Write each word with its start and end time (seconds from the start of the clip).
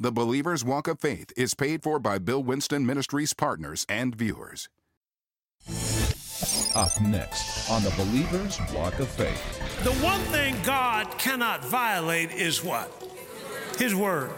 The 0.00 0.10
Believer's 0.10 0.64
Walk 0.64 0.88
of 0.88 0.98
Faith 0.98 1.32
is 1.36 1.54
paid 1.54 1.84
for 1.84 2.00
by 2.00 2.18
Bill 2.18 2.42
Winston 2.42 2.84
Ministries 2.84 3.32
partners 3.32 3.86
and 3.88 4.12
viewers. 4.12 4.68
Up 6.74 7.00
next 7.00 7.70
on 7.70 7.84
the 7.84 7.90
Believer's 7.96 8.58
Walk 8.74 8.98
of 8.98 9.06
Faith. 9.08 9.84
The 9.84 9.92
one 10.04 10.20
thing 10.22 10.56
God 10.64 11.16
cannot 11.16 11.64
violate 11.64 12.32
is 12.32 12.64
what? 12.64 12.90
His 13.78 13.94
word. 13.94 14.32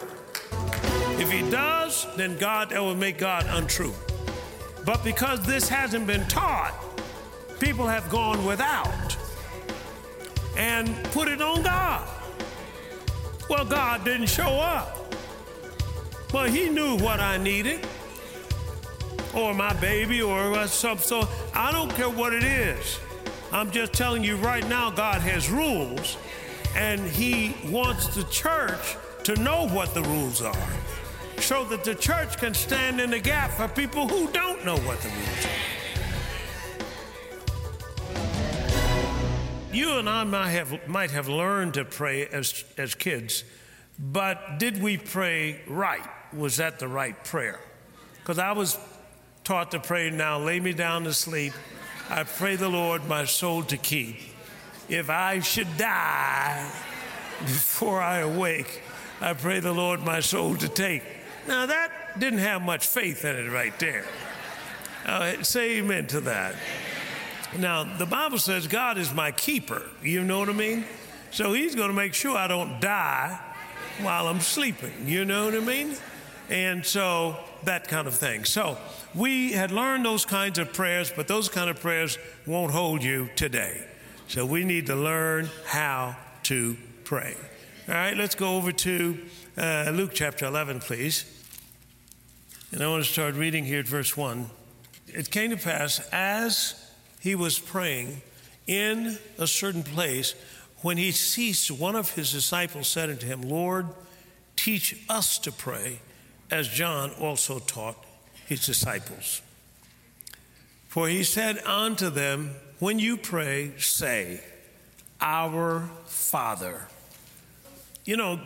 If 1.18 1.30
he 1.30 1.48
does, 1.50 2.06
then 2.16 2.36
God 2.36 2.68
that 2.68 2.82
will 2.82 2.94
make 2.94 3.16
God 3.16 3.46
untrue. 3.48 3.94
But 4.84 5.02
because 5.02 5.46
this 5.46 5.70
hasn't 5.70 6.06
been 6.06 6.28
taught, 6.28 6.74
people 7.60 7.86
have 7.86 8.10
gone 8.10 8.44
without 8.44 9.16
and 10.58 10.94
put 11.12 11.28
it 11.28 11.40
on 11.40 11.62
God. 11.62 12.06
Well, 13.48 13.64
God 13.64 14.04
didn't 14.04 14.28
show 14.28 14.60
up. 14.60 14.95
Well, 16.32 16.44
He 16.44 16.68
knew 16.68 16.96
what 16.96 17.20
I 17.20 17.36
needed, 17.36 17.86
or 19.34 19.54
my 19.54 19.72
baby, 19.74 20.22
or 20.22 20.52
uh, 20.54 20.66
something. 20.66 21.06
So 21.06 21.28
I 21.54 21.72
don't 21.72 21.90
care 21.94 22.10
what 22.10 22.32
it 22.32 22.44
is. 22.44 22.98
I'm 23.52 23.70
just 23.70 23.92
telling 23.92 24.24
you 24.24 24.36
right 24.36 24.66
now, 24.68 24.90
God 24.90 25.20
has 25.20 25.50
rules, 25.50 26.16
and 26.74 27.00
He 27.00 27.56
wants 27.70 28.14
the 28.14 28.24
church 28.24 28.96
to 29.24 29.34
know 29.36 29.68
what 29.68 29.94
the 29.94 30.02
rules 30.02 30.42
are 30.42 30.68
so 31.38 31.64
that 31.64 31.84
the 31.84 31.94
church 31.94 32.38
can 32.38 32.54
stand 32.54 33.00
in 33.00 33.10
the 33.10 33.18
gap 33.18 33.50
for 33.50 33.68
people 33.68 34.08
who 34.08 34.30
don't 34.32 34.64
know 34.64 34.76
what 34.78 35.00
the 35.00 35.08
rules 35.08 35.46
are. 35.46 35.50
You 39.72 39.98
and 39.98 40.08
I 40.08 40.24
might 40.24 40.50
have, 40.50 40.88
might 40.88 41.10
have 41.10 41.28
learned 41.28 41.74
to 41.74 41.84
pray 41.84 42.26
as, 42.26 42.64
as 42.78 42.94
kids, 42.94 43.44
but 43.98 44.58
did 44.58 44.82
we 44.82 44.96
pray 44.96 45.60
right? 45.66 46.08
Was 46.32 46.56
that 46.56 46.78
the 46.78 46.88
right 46.88 47.22
prayer? 47.24 47.60
Because 48.18 48.38
I 48.38 48.52
was 48.52 48.78
taught 49.44 49.70
to 49.70 49.80
pray 49.80 50.10
now, 50.10 50.38
lay 50.38 50.58
me 50.60 50.72
down 50.72 51.04
to 51.04 51.12
sleep. 51.12 51.52
I 52.10 52.24
pray 52.24 52.56
the 52.56 52.68
Lord 52.68 53.06
my 53.06 53.24
soul 53.24 53.62
to 53.64 53.76
keep. 53.76 54.16
If 54.88 55.10
I 55.10 55.40
should 55.40 55.76
die 55.76 56.70
before 57.40 58.00
I 58.00 58.18
awake, 58.18 58.82
I 59.20 59.32
pray 59.32 59.60
the 59.60 59.72
Lord 59.72 60.02
my 60.02 60.20
soul 60.20 60.56
to 60.56 60.68
take. 60.68 61.02
Now 61.48 61.66
that 61.66 62.18
didn't 62.18 62.40
have 62.40 62.62
much 62.62 62.86
faith 62.86 63.24
in 63.24 63.36
it 63.36 63.50
right 63.50 63.78
there. 63.78 64.04
Uh, 65.04 65.42
say 65.42 65.78
amen 65.78 66.06
to 66.08 66.20
that. 66.22 66.54
Now, 67.58 67.84
the 67.84 68.06
Bible 68.06 68.38
says 68.38 68.66
God 68.66 68.98
is 68.98 69.14
my 69.14 69.30
keeper. 69.30 69.82
You 70.02 70.24
know 70.24 70.40
what 70.40 70.48
I 70.48 70.52
mean? 70.52 70.84
So 71.30 71.52
he's 71.52 71.74
going 71.74 71.88
to 71.88 71.94
make 71.94 72.12
sure 72.14 72.36
I 72.36 72.48
don't 72.48 72.80
die 72.80 73.38
while 74.00 74.26
I'm 74.26 74.40
sleeping. 74.40 74.92
You 75.06 75.24
know 75.24 75.46
what 75.46 75.54
I 75.54 75.60
mean? 75.60 75.96
And 76.48 76.84
so 76.86 77.36
that 77.64 77.88
kind 77.88 78.06
of 78.06 78.14
thing. 78.14 78.44
So 78.44 78.78
we 79.14 79.52
had 79.52 79.70
learned 79.70 80.04
those 80.04 80.24
kinds 80.24 80.58
of 80.58 80.72
prayers, 80.72 81.12
but 81.14 81.28
those 81.28 81.48
kind 81.48 81.68
of 81.68 81.80
prayers 81.80 82.18
won't 82.46 82.72
hold 82.72 83.02
you 83.02 83.28
today. 83.36 83.84
So 84.28 84.44
we 84.46 84.64
need 84.64 84.86
to 84.86 84.96
learn 84.96 85.48
how 85.66 86.16
to 86.44 86.76
pray. 87.04 87.36
All 87.88 87.94
right, 87.94 88.16
let's 88.16 88.34
go 88.34 88.56
over 88.56 88.72
to 88.72 89.18
uh, 89.56 89.90
Luke 89.94 90.10
chapter 90.12 90.46
11, 90.46 90.80
please. 90.80 91.24
And 92.72 92.82
I 92.82 92.88
want 92.88 93.04
to 93.04 93.10
start 93.10 93.34
reading 93.34 93.64
here 93.64 93.80
at 93.80 93.86
verse 93.86 94.16
1. 94.16 94.50
It 95.08 95.30
came 95.30 95.50
to 95.50 95.56
pass 95.56 96.00
as 96.12 96.90
he 97.20 97.34
was 97.34 97.58
praying 97.58 98.22
in 98.66 99.18
a 99.38 99.46
certain 99.46 99.82
place 99.82 100.34
when 100.82 100.96
he 100.96 101.10
ceased, 101.12 101.70
one 101.70 101.96
of 101.96 102.14
his 102.14 102.32
disciples 102.32 102.88
said 102.88 103.08
unto 103.10 103.26
him, 103.26 103.42
Lord, 103.42 103.86
teach 104.56 105.04
us 105.08 105.38
to 105.38 105.52
pray, 105.52 106.00
as 106.50 106.68
John 106.68 107.10
also 107.20 107.58
taught 107.58 107.96
his 108.46 108.64
disciples. 108.64 109.42
For 110.88 111.08
he 111.08 111.24
said 111.24 111.58
unto 111.58 112.10
them, 112.10 112.54
When 112.78 112.98
you 112.98 113.16
pray, 113.16 113.72
say, 113.78 114.40
Our 115.20 115.88
Father. 116.06 116.88
You 118.04 118.16
know, 118.16 118.40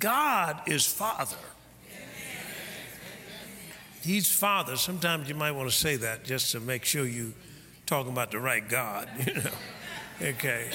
God 0.00 0.60
is 0.66 0.86
Father. 0.86 1.36
He's 4.02 4.30
Father. 4.30 4.76
Sometimes 4.76 5.28
you 5.28 5.34
might 5.34 5.52
want 5.52 5.70
to 5.70 5.74
say 5.74 5.96
that 5.96 6.24
just 6.24 6.52
to 6.52 6.60
make 6.60 6.84
sure 6.84 7.06
you 7.06 7.32
talking 7.86 8.12
about 8.12 8.30
the 8.32 8.38
right 8.38 8.68
God, 8.68 9.08
you 9.26 9.34
know. 9.34 9.50
Okay. 10.20 10.70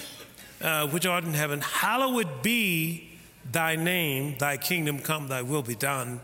Uh, 0.62 0.88
which 0.88 1.06
art 1.06 1.24
in 1.24 1.34
heaven, 1.34 1.62
hallowed 1.62 2.42
be 2.42 3.10
thy 3.52 3.76
name, 3.76 4.36
thy 4.40 4.58
kingdom 4.58 5.00
come, 5.00 5.28
thy 5.28 5.42
will 5.42 5.62
be 5.62 5.76
done, 5.76 6.20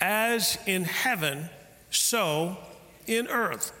as 0.00 0.58
in 0.66 0.84
heaven, 0.84 1.50
so 1.90 2.56
in 3.06 3.26
earth. 3.28 3.72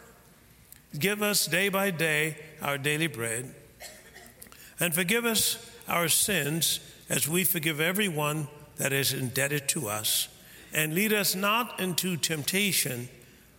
Give 0.98 1.22
us 1.22 1.46
day 1.46 1.68
by 1.68 1.90
day 1.90 2.36
our 2.60 2.76
daily 2.76 3.06
bread, 3.06 3.54
and 4.78 4.94
forgive 4.94 5.24
us 5.24 5.70
our 5.88 6.08
sins 6.08 6.80
as 7.08 7.28
we 7.28 7.44
forgive 7.44 7.80
everyone 7.80 8.48
that 8.76 8.92
is 8.92 9.12
indebted 9.12 9.68
to 9.68 9.88
us. 9.88 10.28
And 10.72 10.94
lead 10.94 11.12
us 11.12 11.34
not 11.34 11.80
into 11.80 12.16
temptation, 12.16 13.08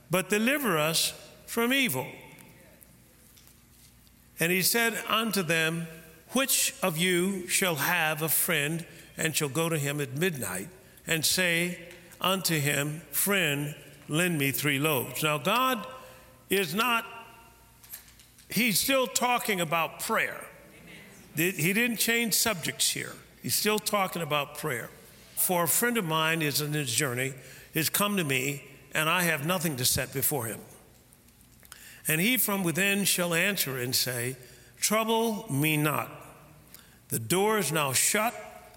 but 0.09 0.29
deliver 0.29 0.77
us 0.77 1.13
from 1.45 1.73
evil. 1.73 2.07
And 4.39 4.51
he 4.51 4.61
said 4.61 4.97
unto 5.07 5.44
them, 5.44 5.88
Which 6.31 6.73
of 6.81 6.97
you 6.97 7.47
shall 7.47 7.75
have 7.75 8.21
a 8.21 8.29
friend 8.29 8.85
and 9.17 9.35
shall 9.35 9.50
go 9.50 9.69
to 9.69 9.77
him 9.77 10.01
at 10.01 10.16
midnight 10.16 10.69
and 11.05 11.25
say 11.25 11.77
unto 12.21 12.59
him, 12.59 13.01
Friend, 13.11 13.75
lend 14.07 14.37
me 14.37 14.51
three 14.51 14.79
loaves? 14.79 15.23
Now, 15.23 15.37
God 15.37 15.85
is 16.49 16.73
not, 16.73 17.05
he's 18.49 18.79
still 18.79 19.07
talking 19.07 19.59
about 19.59 19.99
prayer. 19.99 20.45
He 21.35 21.73
didn't 21.73 21.97
change 21.97 22.33
subjects 22.33 22.91
here. 22.91 23.13
He's 23.41 23.55
still 23.55 23.79
talking 23.79 24.21
about 24.21 24.57
prayer. 24.57 24.89
For 25.35 25.63
a 25.63 25.67
friend 25.67 25.97
of 25.97 26.05
mine 26.05 26.41
is 26.41 26.61
in 26.61 26.73
his 26.73 26.93
journey, 26.93 27.33
has 27.73 27.89
come 27.89 28.17
to 28.17 28.23
me, 28.23 28.63
and 28.93 29.09
I 29.09 29.23
have 29.23 29.45
nothing 29.45 29.77
to 29.77 29.85
set 29.85 30.13
before 30.13 30.45
him. 30.45 30.59
And 32.07 32.21
he 32.21 32.38
from 32.38 32.63
within 32.63 33.05
shall 33.05 33.33
answer 33.33 33.77
and 33.77 33.95
say, 33.95 34.35
Trouble 34.79 35.45
me 35.51 35.77
not. 35.77 36.09
The 37.09 37.19
door 37.19 37.57
is 37.57 37.71
now 37.71 37.93
shut, 37.93 38.33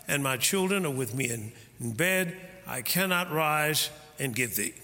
and 0.06 0.22
my 0.22 0.36
children 0.36 0.86
are 0.86 0.90
with 0.90 1.14
me 1.14 1.30
in, 1.30 1.52
in 1.80 1.92
bed. 1.92 2.36
I 2.66 2.82
cannot 2.82 3.30
rise 3.30 3.90
and 4.18 4.34
give 4.34 4.56
thee. 4.56 4.74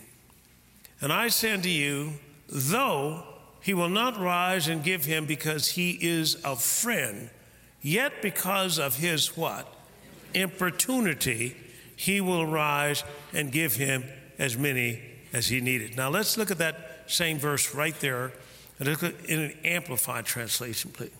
And 1.00 1.12
I 1.12 1.28
say 1.28 1.52
unto 1.52 1.68
you, 1.68 2.14
though 2.48 3.24
he 3.60 3.74
will 3.74 3.88
not 3.88 4.18
rise 4.18 4.68
and 4.68 4.82
give 4.82 5.04
him 5.04 5.26
because 5.26 5.68
he 5.68 5.92
is 6.00 6.36
a 6.44 6.56
friend, 6.56 7.30
yet 7.82 8.22
because 8.22 8.78
of 8.78 8.96
his 8.96 9.36
what? 9.36 9.72
Importunity, 10.34 11.56
he 11.96 12.20
will 12.20 12.46
rise 12.46 13.04
and 13.32 13.52
give 13.52 13.76
him 13.76 14.04
as 14.38 14.56
many 14.56 15.00
as 15.32 15.48
he 15.48 15.60
needed. 15.60 15.96
Now 15.96 16.08
let's 16.08 16.36
look 16.36 16.50
at 16.50 16.58
that 16.58 17.04
same 17.06 17.38
verse 17.38 17.74
right 17.74 17.98
there 18.00 18.32
in 18.80 18.88
an 19.28 19.52
amplified 19.64 20.24
translation, 20.24 20.90
please. 20.90 21.10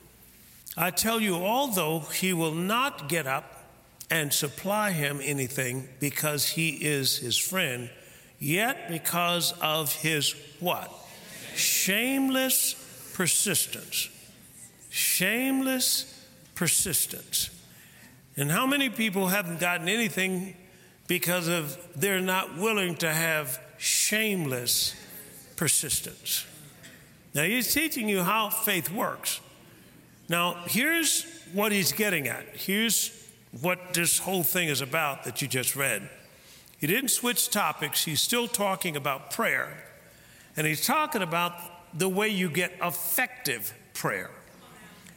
I 0.76 0.91
tell 0.91 1.20
you, 1.20 1.34
although 1.34 2.00
he 2.00 2.32
will 2.32 2.54
not 2.54 3.09
get 3.09 3.26
up 3.26 3.59
and 4.10 4.32
supply 4.32 4.91
him 4.91 5.21
anything 5.22 5.88
because 6.00 6.50
he 6.50 6.71
is 6.71 7.19
his 7.19 7.38
friend, 7.38 7.91
yet 8.38 8.88
because 8.88 9.53
of 9.60 9.94
his 9.94 10.34
what? 10.59 10.93
Shameless 11.54 12.75
persistence. 13.15 14.09
Shameless 14.91 16.26
persistence. 16.54 17.50
And 18.37 18.50
how 18.50 18.66
many 18.66 18.88
people 18.88 19.28
haven't 19.28 19.60
gotten 19.60 19.88
anything 19.88 20.56
because 21.10 21.49
of 21.49 21.76
they're 21.97 22.20
not 22.20 22.56
willing 22.56 22.94
to 22.94 23.12
have 23.12 23.61
shameless 23.79 24.94
persistence. 25.56 26.46
Now, 27.34 27.43
he's 27.43 27.75
teaching 27.75 28.08
you 28.08 28.23
how 28.23 28.49
faith 28.49 28.90
works. 28.90 29.40
Now, 30.29 30.55
here's 30.67 31.25
what 31.52 31.73
he's 31.73 31.90
getting 31.90 32.29
at. 32.29 32.44
Here's 32.55 33.08
what 33.61 33.94
this 33.94 34.19
whole 34.19 34.43
thing 34.43 34.69
is 34.69 34.81
about 34.81 35.25
that 35.25 35.43
you 35.43 35.49
just 35.49 35.75
read. 35.76 36.08
He 36.79 36.87
didn't 36.87 37.11
switch 37.11 37.50
topics, 37.50 38.05
he's 38.05 38.20
still 38.20 38.49
talking 38.49 38.97
about 38.97 39.31
prayer. 39.31 39.85
And 40.56 40.67
he's 40.67 40.85
talking 40.85 41.23
about 41.23 41.52
the 41.97 42.08
way 42.08 42.29
you 42.29 42.49
get 42.50 42.73
effective 42.82 43.73
prayer. 43.94 44.31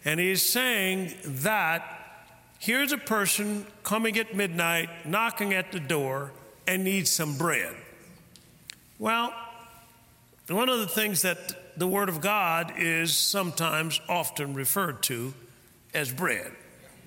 And 0.06 0.20
he's 0.20 0.42
saying 0.42 1.14
that 1.24 1.84
here's 2.60 2.92
a 2.92 2.98
person 2.98 3.66
coming 3.84 4.18
at 4.18 4.36
midnight, 4.36 4.90
knocking 5.06 5.54
at 5.54 5.72
the 5.72 5.80
door, 5.80 6.32
and 6.68 6.84
needs 6.84 7.10
some 7.10 7.38
bread. 7.38 7.76
Well, 9.00 9.34
one 10.48 10.70
of 10.70 10.80
the 10.80 10.88
things 10.88 11.22
that 11.22 11.78
the 11.78 11.88
Word 11.88 12.10
of 12.10 12.22
God 12.22 12.74
is 12.78 13.16
sometimes 13.16 14.00
often 14.08 14.54
referred 14.54 15.02
to 15.04 15.34
as 15.94 16.12
bread. 16.12 16.52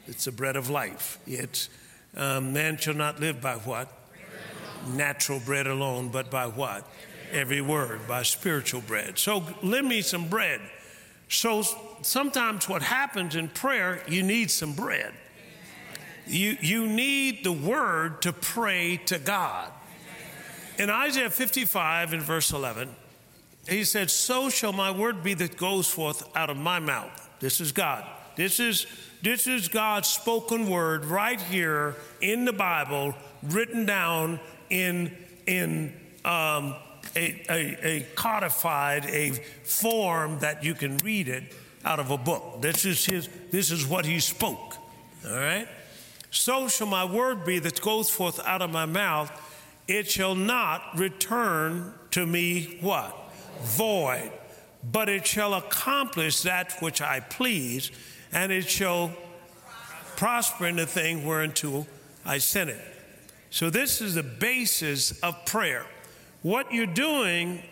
It's 0.07 0.25
the 0.25 0.33
bread 0.33 0.57
of 0.57 0.71
life. 0.71 1.19
It's 1.27 1.69
um, 2.17 2.53
man 2.53 2.77
shall 2.77 2.95
not 2.95 3.21
live 3.21 3.41
by 3.41 3.57
what? 3.57 3.93
natural 4.89 5.41
bread 5.41 5.67
alone, 5.67 6.09
but 6.09 6.31
by 6.31 6.47
what? 6.47 6.89
Every 7.33 7.61
word, 7.61 8.07
by 8.07 8.23
spiritual 8.23 8.81
bread. 8.81 9.19
So 9.19 9.45
lend 9.63 9.89
me 9.89 10.01
some 10.03 10.29
bread. 10.29 10.61
So 11.29 11.65
sometimes 12.03 12.69
what 12.69 12.83
happens 12.83 13.35
in 13.35 13.49
prayer, 13.49 14.03
you 14.07 14.23
need 14.23 14.51
some 14.51 14.73
bread. 14.73 15.13
You, 16.27 16.57
you 16.61 16.87
need 16.87 17.45
the 17.45 17.53
word 17.53 18.23
to 18.23 18.33
pray 18.33 18.99
to 19.07 19.19
God. 19.19 19.71
In 20.79 20.91
Isaiah 20.91 21.31
55 21.31 22.15
in 22.15 22.21
verse 22.21 22.53
11, 22.53 22.95
he 23.69 23.85
said, 23.85 24.11
So 24.11 24.51
shall 24.51 24.73
my 24.73 24.91
word 24.91 25.23
be 25.23 25.35
that 25.35 25.57
goes 25.57 25.89
forth 25.89 26.29
out 26.37 26.51
of 26.51 26.57
my 26.57 26.79
mouth. 26.79 27.29
This 27.41 27.61
is 27.61 27.73
God. 27.73 28.05
This 28.37 28.61
is, 28.61 28.87
this 29.23 29.47
is 29.47 29.69
God's 29.69 30.09
spoken 30.09 30.69
word 30.69 31.05
right 31.05 31.41
here 31.41 31.97
in 32.21 32.45
the 32.45 32.53
Bible, 32.53 33.15
written 33.43 33.87
down 33.87 34.41
in, 34.71 35.11
in 35.47 35.93
um, 36.25 36.75
a, 37.15 37.43
a, 37.49 37.79
a 37.83 38.07
codified, 38.15 39.07
a 39.07 39.33
form 39.65 40.39
that 40.41 40.65
you 40.65 40.75
can 40.75 40.99
read 40.99 41.29
it 41.29 41.55
out 41.85 42.01
of 42.01 42.11
a 42.11 42.19
book. 42.19 42.61
This 42.61 42.85
is, 42.85 43.05
his, 43.05 43.29
this 43.51 43.71
is 43.71 43.87
what 43.87 44.05
he 44.05 44.21
spoke. 44.21 44.77
All 45.27 45.33
right? 45.33 45.69
So 46.31 46.69
shall 46.69 46.89
my 46.89 47.05
word 47.05 47.45
be 47.45 47.59
that 47.61 47.81
goes 47.81 48.11
forth 48.11 48.41
out 48.45 48.61
of 48.61 48.71
my 48.71 48.87
mouth. 48.87 49.31
It 49.89 50.11
shall 50.11 50.35
not 50.35 50.83
return 50.97 51.95
to 52.11 52.27
me 52.27 52.79
what? 52.81 53.17
Void. 53.63 54.33
But 54.93 55.09
it 55.09 55.27
shall 55.27 55.55
accomplish 55.55 56.43
that 56.43 56.75
which 56.81 57.01
I 57.01 57.21
please, 57.21 57.91
and 58.33 58.53
it 58.53 58.69
shall 58.69 59.13
prosper 60.17 60.67
in 60.67 60.77
the 60.77 60.87
thing 60.87 61.25
whereunto 61.25 61.87
I 62.25 62.39
sent 62.39 62.71
it. 62.71 62.81
So, 63.51 63.71
this 63.71 64.01
is 64.01 64.15
the 64.15 64.23
basis 64.23 65.19
of 65.21 65.45
prayer. 65.47 65.87
What 66.43 66.73
you're 66.73 66.87
doing 66.87 67.63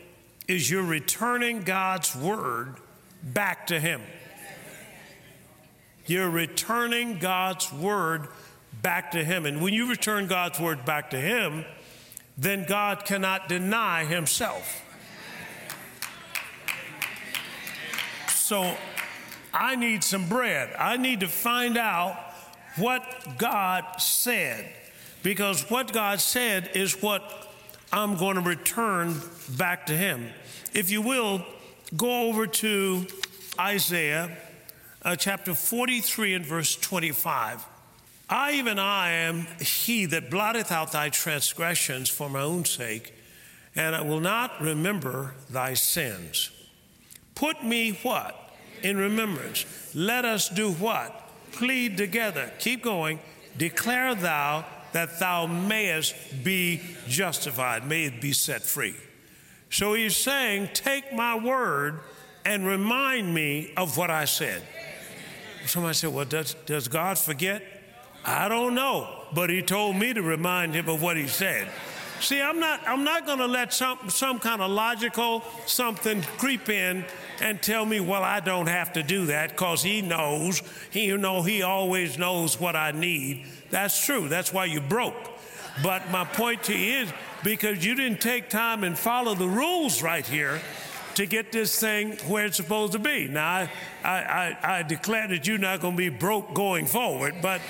is 0.46 0.70
you're 0.70 0.82
returning 0.82 1.62
God's 1.62 2.14
word 2.14 2.76
back 3.22 3.66
to 3.68 3.80
Him. 3.80 4.00
You're 6.06 6.30
returning 6.30 7.18
God's 7.18 7.72
word 7.72 8.28
back 8.82 9.12
to 9.12 9.24
Him. 9.24 9.46
And 9.46 9.62
when 9.62 9.74
you 9.74 9.88
return 9.88 10.26
God's 10.26 10.60
word 10.60 10.84
back 10.84 11.10
to 11.10 11.20
Him, 11.20 11.64
then 12.36 12.64
God 12.66 13.04
cannot 13.04 13.48
deny 13.48 14.04
Himself. 14.04 14.82
So 18.28 18.76
I 19.54 19.76
need 19.76 20.02
some 20.02 20.28
bread. 20.28 20.74
I 20.76 20.96
need 20.96 21.20
to 21.20 21.28
find 21.28 21.78
out 21.78 22.18
what 22.76 23.38
God 23.38 23.84
said. 24.00 24.68
Because 25.22 25.70
what 25.70 25.92
God 25.92 26.20
said 26.20 26.72
is 26.74 27.00
what 27.00 27.22
I'm 27.92 28.16
going 28.16 28.34
to 28.34 28.42
return 28.42 29.14
back 29.56 29.86
to 29.86 29.96
Him. 29.96 30.28
If 30.74 30.90
you 30.90 31.00
will, 31.00 31.46
go 31.96 32.28
over 32.28 32.48
to 32.48 33.06
Isaiah 33.58 34.36
uh, 35.02 35.14
chapter 35.14 35.54
43 35.54 36.34
and 36.34 36.44
verse 36.44 36.74
25. 36.74 37.64
I, 38.28 38.52
even 38.54 38.78
I, 38.78 39.10
am 39.10 39.46
he 39.60 40.06
that 40.06 40.30
blotteth 40.30 40.72
out 40.72 40.92
thy 40.92 41.10
transgressions 41.10 42.08
for 42.08 42.28
my 42.28 42.40
own 42.40 42.64
sake, 42.64 43.14
and 43.76 43.94
I 43.94 44.00
will 44.00 44.20
not 44.20 44.60
remember 44.60 45.34
thy 45.48 45.74
sins. 45.74 46.50
Put 47.34 47.62
me 47.62 47.92
what? 48.02 48.43
In 48.84 48.98
remembrance. 48.98 49.64
Let 49.94 50.24
us 50.24 50.48
do 50.48 50.70
what? 50.72 51.28
Plead 51.52 51.96
together. 51.96 52.52
Keep 52.58 52.82
going. 52.82 53.18
Declare 53.56 54.14
thou 54.16 54.66
that 54.92 55.18
thou 55.18 55.46
mayest 55.46 56.14
be 56.44 56.80
justified, 57.08 57.86
may 57.86 58.04
it 58.04 58.20
be 58.20 58.32
set 58.32 58.62
free. 58.62 58.94
So 59.70 59.94
he's 59.94 60.16
saying, 60.16 60.68
Take 60.72 61.12
my 61.12 61.36
word 61.36 61.98
and 62.44 62.66
remind 62.66 63.34
me 63.34 63.72
of 63.76 63.96
what 63.96 64.10
I 64.10 64.26
said. 64.26 64.62
Somebody 65.66 65.94
said, 65.94 66.12
Well, 66.12 66.26
does, 66.26 66.54
does 66.66 66.86
God 66.86 67.18
forget? 67.18 67.62
I 68.24 68.48
don't 68.48 68.74
know, 68.74 69.08
but 69.34 69.50
he 69.50 69.62
told 69.62 69.96
me 69.96 70.12
to 70.12 70.22
remind 70.22 70.74
him 70.74 70.88
of 70.88 71.02
what 71.02 71.16
he 71.16 71.26
said. 71.26 71.68
See, 72.20 72.40
I'm 72.40 72.60
not, 72.60 72.86
I'm 72.86 73.02
not 73.02 73.26
going 73.26 73.38
to 73.38 73.46
let 73.46 73.72
some, 73.72 73.98
some 74.08 74.38
kind 74.38 74.62
of 74.62 74.70
logical 74.70 75.42
something 75.66 76.22
creep 76.38 76.68
in 76.68 77.04
and 77.40 77.60
tell 77.62 77.84
me, 77.84 78.00
well, 78.00 78.22
I 78.22 78.40
don't 78.40 78.66
have 78.66 78.92
to 78.94 79.02
do 79.02 79.26
that 79.26 79.50
because 79.50 79.82
he 79.82 80.02
knows, 80.02 80.62
he, 80.90 81.04
you 81.06 81.18
know, 81.18 81.42
he 81.42 81.62
always 81.62 82.18
knows 82.18 82.60
what 82.60 82.76
I 82.76 82.92
need. 82.92 83.46
That's 83.70 84.04
true. 84.04 84.28
That's 84.28 84.52
why 84.52 84.66
you 84.66 84.80
broke. 84.80 85.30
But 85.82 86.10
my 86.10 86.24
point 86.24 86.64
to 86.64 86.76
you 86.76 87.02
is 87.02 87.12
because 87.42 87.84
you 87.84 87.94
didn't 87.94 88.20
take 88.20 88.48
time 88.48 88.84
and 88.84 88.96
follow 88.98 89.34
the 89.34 89.48
rules 89.48 90.02
right 90.02 90.26
here 90.26 90.60
to 91.14 91.26
get 91.26 91.52
this 91.52 91.78
thing 91.78 92.12
where 92.28 92.46
it's 92.46 92.56
supposed 92.56 92.92
to 92.92 92.98
be. 92.98 93.28
Now, 93.28 93.48
I, 93.48 93.70
I, 94.02 94.10
I, 94.12 94.78
I 94.78 94.82
declare 94.82 95.28
that 95.28 95.46
you're 95.46 95.58
not 95.58 95.80
going 95.80 95.94
to 95.94 95.98
be 95.98 96.08
broke 96.08 96.54
going 96.54 96.86
forward, 96.86 97.36
but 97.40 97.60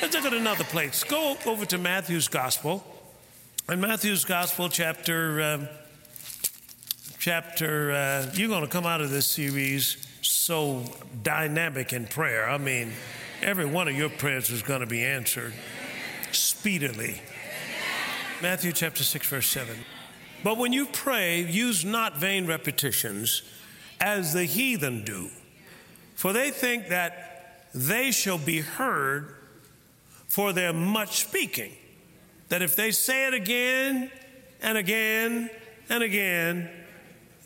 let's 0.00 0.14
look 0.14 0.24
at 0.24 0.34
another 0.34 0.64
place. 0.64 1.04
Go 1.04 1.36
over 1.46 1.64
to 1.66 1.78
Matthew's 1.78 2.28
Gospel. 2.28 2.84
In 3.68 3.80
Matthew's 3.80 4.24
Gospel, 4.24 4.68
chapter, 4.68 5.40
um, 5.40 5.68
chapter, 7.22 7.92
uh, 7.92 8.28
you're 8.34 8.48
going 8.48 8.64
to 8.64 8.68
come 8.68 8.84
out 8.84 9.00
of 9.00 9.08
this 9.08 9.26
series 9.26 9.96
so 10.22 10.82
dynamic 11.22 11.92
in 11.92 12.04
prayer. 12.04 12.50
I 12.50 12.58
mean, 12.58 12.90
every 13.40 13.64
one 13.64 13.86
of 13.86 13.94
your 13.94 14.10
prayers 14.10 14.50
is 14.50 14.60
going 14.60 14.80
to 14.80 14.88
be 14.88 15.04
answered 15.04 15.52
speedily. 16.32 17.22
Matthew 18.42 18.72
chapter 18.72 19.04
6, 19.04 19.24
verse 19.28 19.46
7. 19.46 19.72
But 20.42 20.58
when 20.58 20.72
you 20.72 20.84
pray, 20.86 21.44
use 21.44 21.84
not 21.84 22.16
vain 22.16 22.48
repetitions 22.48 23.42
as 24.00 24.32
the 24.32 24.44
heathen 24.44 25.04
do, 25.04 25.30
for 26.16 26.32
they 26.32 26.50
think 26.50 26.88
that 26.88 27.68
they 27.72 28.10
shall 28.10 28.38
be 28.38 28.62
heard 28.62 29.36
for 30.26 30.52
their 30.52 30.72
much 30.72 31.20
speaking. 31.20 31.70
That 32.48 32.62
if 32.62 32.74
they 32.74 32.90
say 32.90 33.28
it 33.28 33.34
again 33.34 34.10
and 34.60 34.76
again 34.76 35.50
and 35.88 36.02
again, 36.02 36.68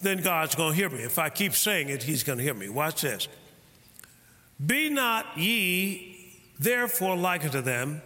then 0.06 0.18
God's 0.18 0.54
going 0.54 0.70
to 0.70 0.76
hear 0.76 0.88
me. 0.88 1.02
If 1.02 1.18
I 1.18 1.28
keep 1.30 1.54
saying 1.54 1.88
it, 1.88 2.04
He's 2.04 2.22
going 2.22 2.38
to 2.38 2.44
hear 2.44 2.54
me. 2.54 2.68
Watch 2.68 3.02
this. 3.02 3.28
Be 4.64 4.88
not 4.88 5.36
ye 5.36 6.16
therefore 6.58 7.16
like 7.16 7.44
unto 7.44 7.60
them, 7.60 8.02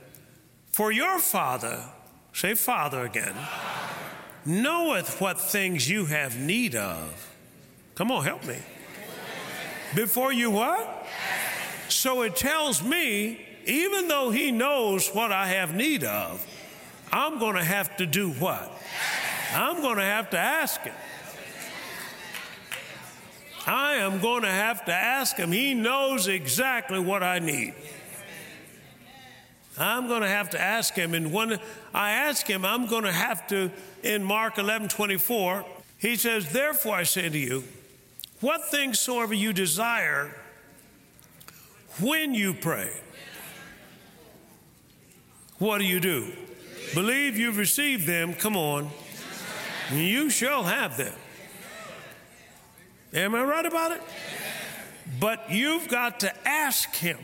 for 0.73 0.91
your 0.91 1.19
Father, 1.19 1.85
say 2.33 2.55
Father 2.55 3.05
again, 3.05 3.35
knoweth 4.47 5.21
what 5.21 5.39
things 5.41 5.89
you 5.89 6.07
have 6.07 6.39
need 6.39 6.75
of. 6.75 7.35
Come 7.95 8.11
on, 8.11 8.25
help 8.25 8.45
me. 8.47 8.57
Before 9.95 10.33
you 10.33 10.51
what? 10.51 11.07
So 11.89 12.23
it 12.23 12.35
tells 12.35 12.83
me, 12.83 13.47
even 13.67 14.09
though 14.09 14.31
he 14.31 14.51
knows 14.53 15.09
what 15.09 15.33
I 15.33 15.49
have 15.49 15.75
need 15.75 16.05
of, 16.05 16.45
I'm 17.13 17.39
going 17.39 17.57
to 17.57 17.65
have 17.65 17.97
to 17.99 18.07
do 18.07 18.31
what? 18.31 18.73
I'm 19.53 19.83
going 19.83 19.97
to 19.97 20.03
have 20.03 20.31
to 20.31 20.39
ask 20.39 20.81
him. 20.81 20.95
I 23.67 23.95
am 23.97 24.21
going 24.21 24.43
to 24.43 24.51
have 24.51 24.85
to 24.87 24.93
ask 24.93 25.37
him. 25.37 25.53
He 25.53 25.75
knows 25.75 26.29
exactly 26.29 26.99
what 26.99 27.23
I 27.23 27.39
need. 27.39 27.75
I'm 29.79 30.09
going 30.09 30.23
to 30.23 30.29
have 30.29 30.51
to 30.51 30.61
ask 30.61 30.95
him. 30.95 31.15
And 31.15 31.33
when 31.33 31.59
I 31.95 32.13
ask 32.13 32.47
him, 32.47 32.65
I'm 32.65 32.87
going 32.87 33.05
to 33.05 33.13
have 33.13 33.47
to, 33.49 33.71
in 34.03 34.23
Mark 34.23 34.59
11 34.59 34.89
24, 34.89 35.65
he 35.99 36.17
says, 36.17 36.53
Therefore 36.53 36.95
I 36.95 37.03
say 37.05 37.29
to 37.29 37.39
you, 37.39 37.65
what 38.41 38.71
things 38.71 38.99
soever 38.99 39.35
you 39.35 39.53
desire 39.53 40.37
when 42.01 42.35
you 42.35 42.55
pray, 42.55 42.91
what 45.59 45.79
do 45.79 45.85
you 45.85 46.01
do? 46.01 46.33
Believe 46.95 47.39
you've 47.39 47.59
received 47.59 48.07
them, 48.07 48.35
come 48.35 48.57
on, 48.57 48.91
you 49.93 50.31
shall 50.31 50.65
have 50.65 50.97
them. 50.97 51.15
Am 53.13 53.35
I 53.35 53.43
right 53.43 53.67
about 53.67 53.93
it? 53.93 54.03
But 55.19 55.51
you've 55.51 55.89
got 55.89 56.21
to 56.21 56.49
ask 56.49 56.95
him. 56.95 57.19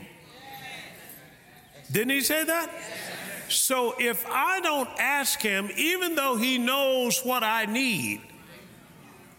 Didn't 1.90 2.11
he 2.11 2.21
say 2.21 2.45
that? 2.45 2.71
So 3.49 3.95
if 3.99 4.26
I 4.28 4.61
don't 4.61 4.88
ask 4.99 5.40
him, 5.40 5.71
even 5.76 6.16
though 6.16 6.37
he 6.37 6.59
knows 6.59 7.21
what 7.21 7.45
I 7.45 7.66
need, 7.66 8.21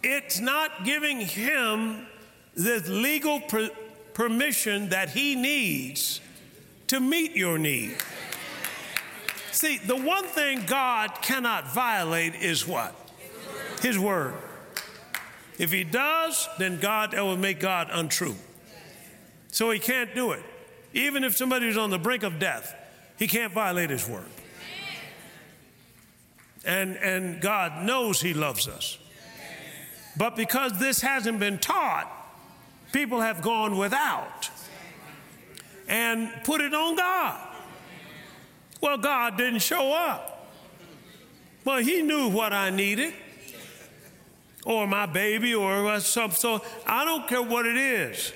it's 0.02 0.40
not 0.40 0.86
giving 0.86 1.20
him 1.20 2.08
the 2.56 2.82
legal 2.88 3.42
per- 3.42 3.70
permission 4.14 4.90
that 4.90 5.10
he 5.10 5.36
needs 5.36 6.22
to 6.88 7.02
meet 7.02 7.36
your 7.36 7.58
need. 7.58 7.98
See, 9.52 9.78
the 9.78 9.96
one 9.96 10.24
thing 10.24 10.64
God 10.66 11.22
cannot 11.22 11.74
violate 11.74 12.36
is 12.36 12.66
what? 12.66 12.96
His 13.82 14.00
word. 14.00 14.36
If 15.58 15.72
he 15.72 15.84
does, 15.84 16.48
then 16.58 16.80
God, 16.80 17.12
that 17.12 17.24
will 17.24 17.38
make 17.38 17.60
God 17.60 17.90
untrue. 17.92 18.36
So 19.50 19.72
he 19.72 19.80
can't 19.80 20.14
do 20.14 20.32
it. 20.32 20.44
Even 20.94 21.24
if 21.24 21.36
somebody 21.36 21.68
is 21.68 21.78
on 21.78 21.90
the 21.90 21.98
brink 21.98 22.24
of 22.24 22.40
death, 22.40 22.76
he 23.18 23.28
can't 23.28 23.54
violate 23.54 23.90
his 23.90 24.08
word. 24.08 24.26
And, 26.68 26.98
and 26.98 27.40
God 27.40 27.86
knows 27.86 28.20
He 28.22 28.34
loves 28.34 28.68
us. 28.68 29.00
But 30.18 30.36
because 30.36 30.78
this 30.78 31.00
hasn't 31.00 31.40
been 31.40 31.60
taught, 31.60 32.12
people 32.92 33.22
have 33.22 33.42
gone 33.42 33.78
without 33.78 34.50
and 35.88 36.30
put 36.44 36.60
it 36.60 36.74
on 36.74 36.98
God. 36.98 37.40
Well, 38.82 38.98
God 38.98 39.38
didn't 39.38 39.60
show 39.60 39.94
up. 39.94 40.52
Well, 41.64 41.80
He 41.80 42.02
knew 42.02 42.30
what 42.30 42.52
I 42.52 42.70
needed, 42.70 43.14
or 44.68 44.86
my 44.86 45.06
baby, 45.06 45.56
or 45.56 45.98
something. 46.02 46.36
So 46.36 46.62
I 46.86 47.06
don't 47.06 47.26
care 47.26 47.42
what 47.42 47.66
it 47.66 47.78
is. 47.78 48.34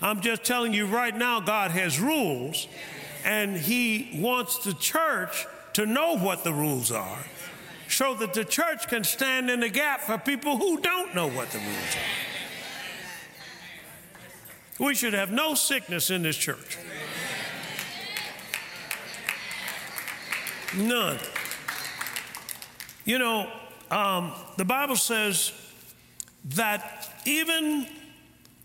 I'm 0.00 0.22
just 0.22 0.42
telling 0.42 0.72
you 0.72 0.86
right 0.86 1.14
now, 1.14 1.40
God 1.40 1.72
has 1.72 2.00
rules, 2.00 2.66
and 3.22 3.54
He 3.54 4.18
wants 4.20 4.64
the 4.64 4.72
church 4.72 5.46
to 5.74 5.84
know 5.84 6.16
what 6.16 6.42
the 6.42 6.54
rules 6.54 6.90
are 6.90 7.18
so 7.86 8.14
that 8.14 8.32
the 8.32 8.46
church 8.46 8.88
can 8.88 9.04
stand 9.04 9.50
in 9.50 9.60
the 9.60 9.68
gap 9.68 10.00
for 10.00 10.16
people 10.16 10.56
who 10.56 10.80
don't 10.80 11.14
know 11.14 11.28
what 11.28 11.50
the 11.50 11.58
rules 11.58 11.96
are. 14.78 14.86
We 14.86 14.94
should 14.94 15.12
have 15.12 15.30
no 15.30 15.54
sickness 15.54 16.08
in 16.10 16.22
this 16.22 16.36
church. 16.36 16.78
None. 20.76 21.18
You 23.04 23.18
know, 23.18 23.52
um, 23.90 24.32
the 24.56 24.64
Bible 24.64 24.96
says 24.96 25.52
that 26.44 27.10
even 27.24 27.86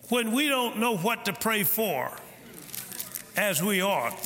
when 0.09 0.31
we 0.31 0.50
don't 0.50 0.77
know 0.77 0.98
what 0.98 1.25
to 1.25 1.33
pray 1.33 1.63
for, 1.63 2.12
as 3.38 3.63
we 3.63 3.81
ought, 3.81 4.17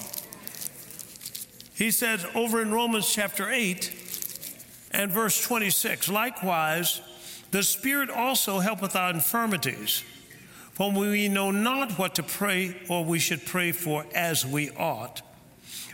he 1.75 1.91
says 1.91 2.25
over 2.35 2.61
in 2.61 2.71
Romans 2.71 3.11
chapter 3.11 3.49
8 3.49 3.93
and 4.91 5.11
verse 5.11 5.43
26 5.43 6.09
likewise, 6.09 7.01
the 7.51 7.63
Spirit 7.63 8.09
also 8.09 8.59
helpeth 8.59 8.95
our 8.95 9.11
infirmities, 9.11 10.03
for 10.71 10.91
we 10.91 11.27
know 11.29 11.51
not 11.51 11.99
what 11.99 12.15
to 12.15 12.23
pray 12.23 12.81
or 12.89 13.05
we 13.05 13.19
should 13.19 13.45
pray 13.45 13.71
for 13.71 14.05
as 14.15 14.45
we 14.45 14.71
ought. 14.71 15.21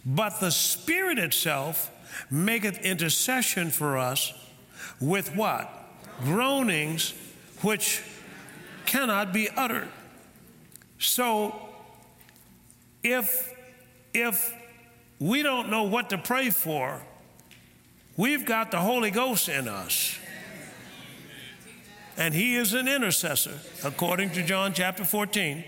But 0.06 0.40
the 0.40 0.52
Spirit 0.52 1.20
itself 1.20 1.92
maketh 2.32 2.80
intercession 2.80 3.72
for 3.72 3.98
us 3.98 4.34
with 5.02 5.36
what? 5.36 5.70
Groanings 6.24 7.14
which 7.62 8.04
cannot 8.86 9.34
be 9.34 9.50
uttered. 9.50 9.88
So 10.98 11.56
if 13.04 13.54
if 14.14 14.54
we 15.20 15.44
don't 15.44 15.70
know 15.70 15.84
what 15.84 16.10
to 16.10 16.18
pray 16.18 16.50
for, 16.50 17.02
we've 18.18 18.46
got 18.46 18.72
the 18.72 18.80
Holy 18.80 19.12
Ghost 19.12 19.50
in 19.50 19.68
us. 19.68 20.18
And 22.18 22.34
he 22.34 22.56
is 22.56 22.74
an 22.74 22.88
intercessor, 22.88 23.60
according 23.84 24.32
to 24.32 24.44
John 24.44 24.74
chapter 24.74 25.06
14. 25.06 25.64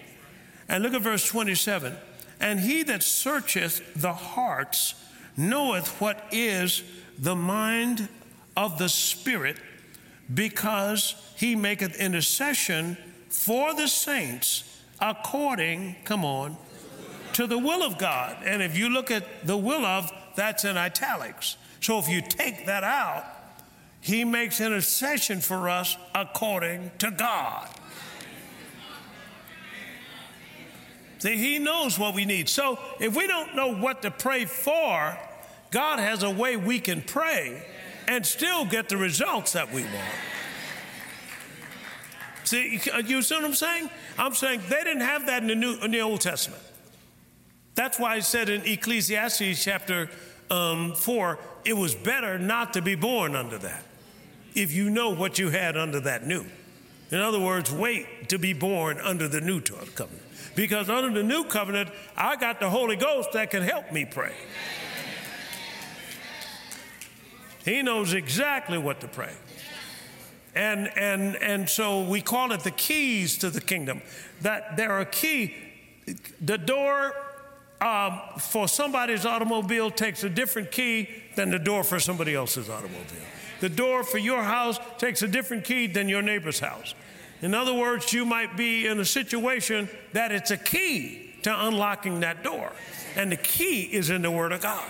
And 0.68 0.84
look 0.84 0.94
at 0.94 1.02
verse 1.02 1.26
27. 1.28 1.96
And 2.40 2.60
he 2.60 2.84
that 2.84 3.04
searcheth 3.04 3.94
the 3.96 4.14
hearts 4.14 4.96
knoweth 5.38 5.88
what 6.02 6.26
is 6.32 6.84
the 7.18 7.36
mind 7.36 8.10
of 8.58 8.78
the 8.78 8.90
Spirit, 8.90 9.58
because 10.34 11.16
he 11.36 11.56
maketh 11.56 12.00
intercession 12.00 12.98
for 13.30 13.74
the 13.74 13.88
saints 13.88 14.64
according, 15.00 15.96
come 16.04 16.24
on, 16.24 16.58
to 17.34 17.48
the 17.48 17.58
will 17.58 17.84
of 17.84 17.98
God. 17.98 18.38
And 18.46 18.62
if 18.62 18.78
you 18.78 18.90
look 18.90 19.10
at 19.10 19.46
the 19.46 19.58
will 19.58 19.86
of, 19.86 20.12
that's 20.36 20.64
in 20.64 20.78
italics. 20.78 21.58
So 21.80 22.00
if 22.00 22.08
you 22.08 22.22
take 22.22 22.66
that 22.68 22.84
out, 22.84 23.26
he 24.00 24.24
makes 24.24 24.62
intercession 24.62 25.42
for 25.42 25.70
us 25.70 25.98
according 26.14 26.92
to 27.00 27.12
God. 27.12 27.68
See, 31.20 31.38
he 31.38 31.60
knows 31.60 32.00
what 32.00 32.16
we 32.16 32.26
need. 32.26 32.50
So 32.50 32.80
if 33.00 33.16
we 33.16 33.28
don't 33.28 33.56
know 33.56 33.76
what 33.76 34.02
to 34.02 34.12
pray 34.12 34.46
for, 34.46 35.18
God 35.70 36.00
has 36.00 36.24
a 36.24 36.32
way 36.32 36.58
we 36.58 36.80
can 36.80 37.02
pray 37.02 37.64
and 38.12 38.26
still 38.26 38.66
get 38.66 38.90
the 38.90 38.98
results 38.98 39.54
that 39.54 39.72
we 39.72 39.84
want. 39.84 39.96
See, 42.44 42.82
you 43.06 43.22
see 43.22 43.36
what 43.36 43.46
I'm 43.46 43.54
saying? 43.54 43.90
I'm 44.18 44.34
saying 44.34 44.64
they 44.68 44.84
didn't 44.84 45.02
have 45.02 45.28
that 45.28 45.44
in 45.44 45.48
the, 45.48 45.56
New, 45.56 45.76
in 45.76 45.92
the 45.92 46.02
Old 46.02 46.20
Testament. 46.20 46.62
That's 47.74 47.98
why 47.98 48.16
I 48.16 48.20
said 48.20 48.50
in 48.50 48.66
Ecclesiastes 48.66 49.64
chapter 49.64 50.10
um, 50.50 50.94
4, 50.94 51.40
it 51.64 51.72
was 51.72 51.96
better 51.96 52.38
not 52.38 52.74
to 52.74 52.82
be 52.82 52.96
born 52.96 53.34
under 53.34 53.58
that 53.60 53.86
if 54.56 54.74
you 54.74 54.90
know 54.90 55.12
what 55.12 55.40
you 55.40 55.50
had 55.50 55.78
under 55.78 56.02
that 56.02 56.28
new. 56.28 56.46
In 57.12 57.20
other 57.22 57.40
words, 57.40 57.72
wait 57.72 58.28
to 58.28 58.38
be 58.38 58.52
born 58.52 59.00
under 59.00 59.30
the 59.30 59.40
new 59.40 59.62
covenant. 59.62 60.22
Because 60.54 60.90
under 60.90 61.18
the 61.18 61.26
new 61.26 61.46
covenant, 61.46 61.90
I 62.18 62.36
got 62.36 62.60
the 62.60 62.70
Holy 62.70 62.98
Ghost 62.98 63.32
that 63.32 63.52
can 63.52 63.64
help 63.64 63.94
me 63.94 64.04
pray. 64.04 64.34
He 67.64 67.82
knows 67.82 68.14
exactly 68.14 68.78
what 68.78 69.02
to 69.02 69.08
pray. 69.08 69.34
And, 70.54 70.92
and, 70.98 71.36
and 71.38 71.70
so 71.70 72.04
we 72.04 72.22
call 72.22 72.52
it 72.52 72.62
the 72.62 72.72
keys 72.72 73.38
to 73.40 73.50
the 73.50 73.62
kingdom. 73.62 74.02
That 74.42 74.76
there 74.76 74.92
are 74.92 75.06
key, 75.06 75.56
the 76.42 76.58
door 76.58 77.14
um, 77.80 78.20
for 78.38 78.68
somebody's 78.68 79.26
automobile 79.26 79.90
takes 79.90 80.24
a 80.24 80.30
different 80.30 80.72
key 80.72 81.10
than 81.36 81.52
the 81.52 81.60
door 81.60 81.84
for 81.84 82.00
somebody 82.00 82.36
else's 82.36 82.70
automobile. 82.70 83.02
The 83.60 83.70
door 83.70 84.04
for 84.04 84.18
your 84.18 84.44
house 84.44 84.80
takes 84.98 85.22
a 85.22 85.28
different 85.28 85.64
key 85.64 85.88
than 85.88 86.10
your 86.10 86.22
neighbor's 86.22 86.60
house. 86.60 86.96
In 87.42 87.56
other 87.56 87.74
words, 87.74 88.14
you 88.14 88.26
might 88.26 88.58
be 88.58 88.88
in 88.88 89.00
a 89.00 89.06
situation 89.06 89.90
that 90.14 90.32
it's 90.32 90.52
a 90.52 90.58
key 90.58 91.34
to 91.44 91.68
unlocking 91.68 92.20
that 92.20 92.44
door. 92.44 92.72
And 93.16 93.32
the 93.32 93.38
key 93.38 93.84
is 93.84 94.10
in 94.10 94.22
the 94.22 94.32
Word 94.32 94.52
of 94.52 94.62
God. 94.62 94.84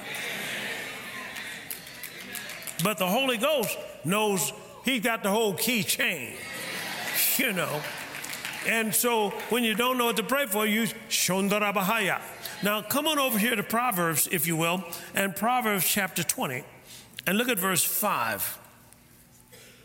But 2.83 2.97
the 2.97 3.07
Holy 3.07 3.37
Ghost 3.37 3.77
knows 4.03 4.53
He's 4.83 5.01
got 5.01 5.23
the 5.23 5.29
whole 5.29 5.53
key 5.53 5.83
chain, 5.83 6.33
you 7.37 7.53
know. 7.53 7.81
And 8.67 8.93
so 8.93 9.29
when 9.49 9.63
you 9.63 9.73
don't 9.75 9.97
know 9.97 10.05
what 10.05 10.17
to 10.17 10.23
pray 10.23 10.45
for, 10.45 10.65
you 10.65 10.83
shondarabahaya. 11.09 12.21
Now 12.63 12.81
come 12.81 13.07
on 13.07 13.19
over 13.19 13.37
here 13.37 13.55
to 13.55 13.63
Proverbs, 13.63 14.27
if 14.31 14.45
you 14.47 14.55
will, 14.55 14.83
and 15.15 15.35
Proverbs 15.35 15.87
chapter 15.87 16.23
20, 16.23 16.63
and 17.25 17.37
look 17.37 17.49
at 17.49 17.59
verse 17.59 17.83
5. 17.83 18.59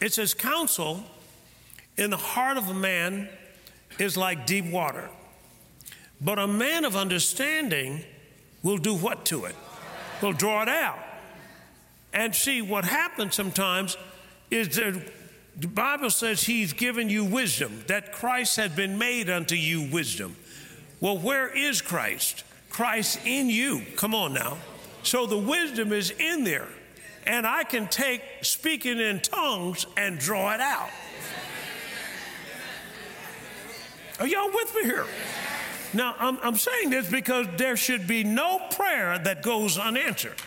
It 0.00 0.12
says, 0.12 0.34
Counsel 0.34 1.04
in 1.96 2.10
the 2.10 2.18
heart 2.18 2.58
of 2.58 2.68
a 2.68 2.74
man 2.74 3.28
is 3.98 4.16
like 4.16 4.46
deep 4.46 4.66
water, 4.66 5.08
but 6.20 6.38
a 6.38 6.46
man 6.46 6.84
of 6.84 6.96
understanding 6.96 8.04
will 8.62 8.78
do 8.78 8.94
what 8.94 9.24
to 9.26 9.46
it? 9.46 9.54
Will 10.20 10.32
draw 10.32 10.62
it 10.62 10.68
out. 10.68 10.98
And 12.16 12.34
see, 12.34 12.62
what 12.62 12.86
happens 12.86 13.34
sometimes 13.34 13.98
is 14.50 14.74
that 14.76 14.94
the 15.54 15.68
Bible 15.68 16.08
says 16.08 16.42
he's 16.42 16.72
given 16.72 17.10
you 17.10 17.26
wisdom, 17.26 17.84
that 17.88 18.10
Christ 18.10 18.56
has 18.56 18.70
been 18.70 18.96
made 18.96 19.28
unto 19.28 19.54
you 19.54 19.82
wisdom. 19.92 20.34
Well, 20.98 21.18
where 21.18 21.46
is 21.46 21.82
Christ? 21.82 22.42
Christ 22.70 23.20
in 23.26 23.50
you. 23.50 23.82
Come 23.96 24.14
on 24.14 24.32
now. 24.32 24.56
So 25.02 25.26
the 25.26 25.36
wisdom 25.36 25.92
is 25.92 26.10
in 26.10 26.42
there. 26.42 26.68
And 27.26 27.46
I 27.46 27.64
can 27.64 27.86
take 27.86 28.22
speaking 28.40 28.98
in 28.98 29.20
tongues 29.20 29.86
and 29.98 30.18
draw 30.18 30.54
it 30.54 30.60
out. 30.60 30.88
Are 34.20 34.26
y'all 34.26 34.50
with 34.54 34.74
me 34.74 34.84
here? 34.84 35.04
Now, 35.92 36.14
I'm, 36.18 36.38
I'm 36.42 36.56
saying 36.56 36.88
this 36.88 37.10
because 37.10 37.46
there 37.58 37.76
should 37.76 38.06
be 38.06 38.24
no 38.24 38.58
prayer 38.70 39.18
that 39.18 39.42
goes 39.42 39.76
unanswered. 39.76 40.40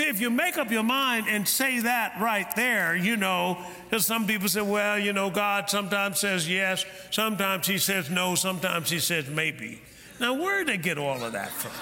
See, 0.00 0.08
if 0.08 0.18
you 0.18 0.30
make 0.30 0.56
up 0.56 0.70
your 0.70 0.82
mind 0.82 1.26
and 1.28 1.46
say 1.46 1.80
that 1.80 2.18
right 2.18 2.50
there, 2.56 2.96
you 2.96 3.18
know, 3.18 3.58
because 3.84 4.06
some 4.06 4.26
people 4.26 4.48
say, 4.48 4.62
well, 4.62 4.98
you 4.98 5.12
know, 5.12 5.28
God 5.28 5.68
sometimes 5.68 6.18
says 6.20 6.48
yes, 6.48 6.86
sometimes 7.10 7.66
He 7.66 7.76
says 7.76 8.08
no, 8.08 8.34
sometimes 8.34 8.88
He 8.88 8.98
says 8.98 9.28
maybe. 9.28 9.82
Now, 10.18 10.32
where 10.32 10.64
did 10.64 10.68
they 10.68 10.78
get 10.78 10.96
all 10.96 11.22
of 11.22 11.32
that 11.32 11.50
from? 11.50 11.72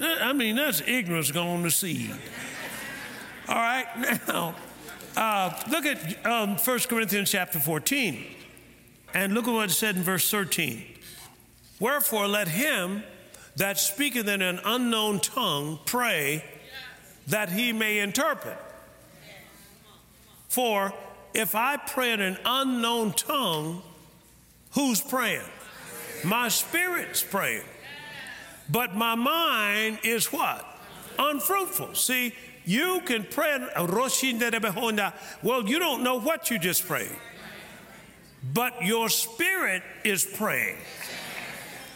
I 0.00 0.32
mean, 0.32 0.54
that's 0.54 0.82
ignorance 0.82 1.32
going 1.32 1.64
to 1.64 1.70
seed. 1.72 2.14
All 3.48 3.56
right, 3.56 3.86
now, 4.28 4.54
uh, 5.16 5.62
look 5.68 5.84
at 5.84 6.26
um, 6.26 6.54
1 6.58 6.78
Corinthians 6.88 7.32
chapter 7.32 7.58
14, 7.58 8.24
and 9.14 9.34
look 9.34 9.48
at 9.48 9.52
what 9.52 9.70
it 9.70 9.72
said 9.72 9.96
in 9.96 10.04
verse 10.04 10.30
13. 10.30 10.84
Wherefore, 11.80 12.28
let 12.28 12.46
him 12.46 13.02
that 13.58 13.78
speaketh 13.78 14.26
in 14.26 14.42
an 14.42 14.60
unknown 14.64 15.20
tongue 15.20 15.78
pray 15.84 16.44
that 17.28 17.50
he 17.50 17.72
may 17.72 17.98
interpret. 17.98 18.58
For 20.48 20.92
if 21.34 21.54
I 21.54 21.76
pray 21.76 22.12
in 22.12 22.20
an 22.20 22.38
unknown 22.44 23.12
tongue, 23.12 23.82
who's 24.72 25.00
praying? 25.00 25.42
My 26.24 26.48
spirit's 26.48 27.22
praying. 27.22 27.64
But 28.70 28.96
my 28.96 29.14
mind 29.14 30.00
is 30.02 30.32
what? 30.32 30.64
unfruitful. 31.18 31.94
See, 31.94 32.32
you 32.64 33.00
can 33.04 33.24
pray, 33.24 33.58
well, 35.42 35.68
you 35.68 35.78
don't 35.78 36.02
know 36.02 36.20
what 36.20 36.50
you 36.50 36.58
just 36.58 36.86
prayed, 36.86 37.16
but 38.54 38.84
your 38.84 39.08
spirit 39.08 39.82
is 40.04 40.24
praying. 40.24 40.76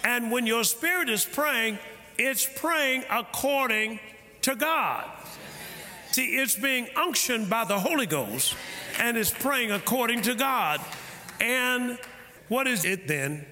And 0.04 0.30
when 0.30 0.46
your 0.46 0.64
spirit 0.64 1.08
is 1.08 1.24
praying, 1.24 1.78
it's 2.18 2.48
praying 2.56 3.04
according 3.10 4.00
to 4.42 4.54
God. 4.54 5.04
See, 6.12 6.36
it's 6.36 6.56
being 6.56 6.88
unctioned 6.94 7.48
by 7.48 7.64
the 7.64 7.78
Holy 7.78 8.06
Ghost 8.06 8.54
and 8.98 9.16
it's 9.16 9.30
praying 9.30 9.70
according 9.70 10.22
to 10.22 10.34
God. 10.34 10.80
And 11.40 11.98
what 12.48 12.66
is 12.66 12.84
it 12.84 13.08
then? 13.08 13.46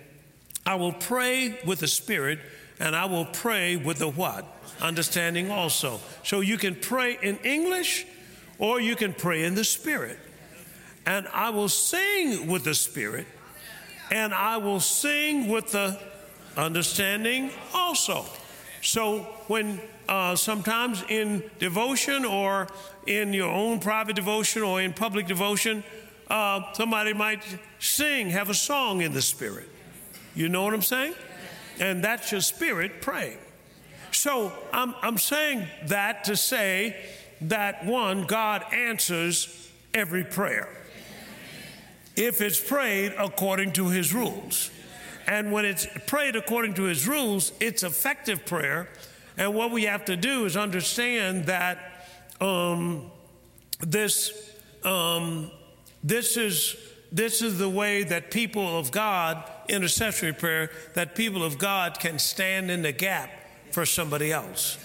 I 0.66 0.74
will 0.74 0.92
pray 0.92 1.58
with 1.64 1.80
the 1.80 1.88
Spirit 1.88 2.38
and 2.78 2.94
I 2.94 3.06
will 3.06 3.24
pray 3.24 3.76
with 3.76 3.98
the 3.98 4.08
what? 4.10 4.44
Understanding 4.80 5.50
also. 5.50 6.00
So 6.22 6.40
you 6.40 6.58
can 6.58 6.74
pray 6.74 7.16
in 7.22 7.38
English 7.38 8.06
or 8.58 8.80
you 8.80 8.94
can 8.94 9.14
pray 9.14 9.44
in 9.44 9.54
the 9.54 9.64
Spirit. 9.64 10.18
And 11.06 11.26
I 11.28 11.50
will 11.50 11.68
sing 11.68 12.46
with 12.46 12.64
the 12.64 12.74
Spirit 12.74 13.26
and 14.10 14.34
I 14.34 14.58
will 14.58 14.80
sing 14.80 15.48
with 15.48 15.72
the 15.72 15.98
understanding 16.56 17.50
also. 17.74 18.24
So 18.82 19.20
when 19.46 19.80
uh, 20.08 20.36
sometimes 20.36 21.04
in 21.08 21.44
devotion 21.58 22.24
or 22.24 22.68
in 23.06 23.32
your 23.32 23.50
own 23.50 23.78
private 23.78 24.16
devotion 24.16 24.62
or 24.62 24.80
in 24.80 24.92
public 24.92 25.26
devotion, 25.26 25.84
uh, 26.28 26.72
somebody 26.72 27.12
might 27.12 27.42
sing, 27.78 28.30
have 28.30 28.50
a 28.50 28.54
song 28.54 29.02
in 29.02 29.12
the 29.12 29.22
spirit. 29.22 29.68
You 30.34 30.48
know 30.48 30.62
what 30.62 30.74
I'm 30.74 30.82
saying? 30.82 31.14
And 31.78 32.02
that's 32.02 32.32
your 32.32 32.40
spirit 32.40 33.02
praying. 33.02 33.38
So 34.12 34.52
I'm, 34.72 34.94
I'm 35.02 35.18
saying 35.18 35.66
that 35.86 36.24
to 36.24 36.36
say 36.36 36.96
that 37.42 37.84
one, 37.86 38.24
God 38.24 38.64
answers 38.72 39.70
every 39.94 40.24
prayer 40.24 40.68
if 42.16 42.40
it's 42.40 42.60
prayed 42.60 43.14
according 43.18 43.72
to 43.72 43.88
his 43.88 44.12
rules. 44.12 44.70
And 45.26 45.52
when 45.52 45.64
it's 45.64 45.86
prayed 46.06 46.36
according 46.36 46.74
to 46.74 46.84
his 46.84 47.06
rules, 47.06 47.52
it's 47.60 47.82
effective 47.82 48.44
prayer. 48.44 48.88
And 49.36 49.54
what 49.54 49.70
we 49.70 49.84
have 49.84 50.04
to 50.06 50.16
do 50.16 50.44
is 50.44 50.56
understand 50.56 51.46
that 51.46 52.06
um, 52.40 53.10
this, 53.80 54.52
um, 54.84 55.50
this, 56.02 56.36
is, 56.36 56.76
this 57.12 57.42
is 57.42 57.58
the 57.58 57.68
way 57.68 58.02
that 58.02 58.30
people 58.30 58.78
of 58.78 58.90
God, 58.90 59.42
intercessory 59.68 60.32
prayer, 60.32 60.70
that 60.94 61.14
people 61.14 61.44
of 61.44 61.58
God 61.58 61.98
can 61.98 62.18
stand 62.18 62.70
in 62.70 62.82
the 62.82 62.92
gap 62.92 63.30
for 63.70 63.86
somebody 63.86 64.32
else. 64.32 64.78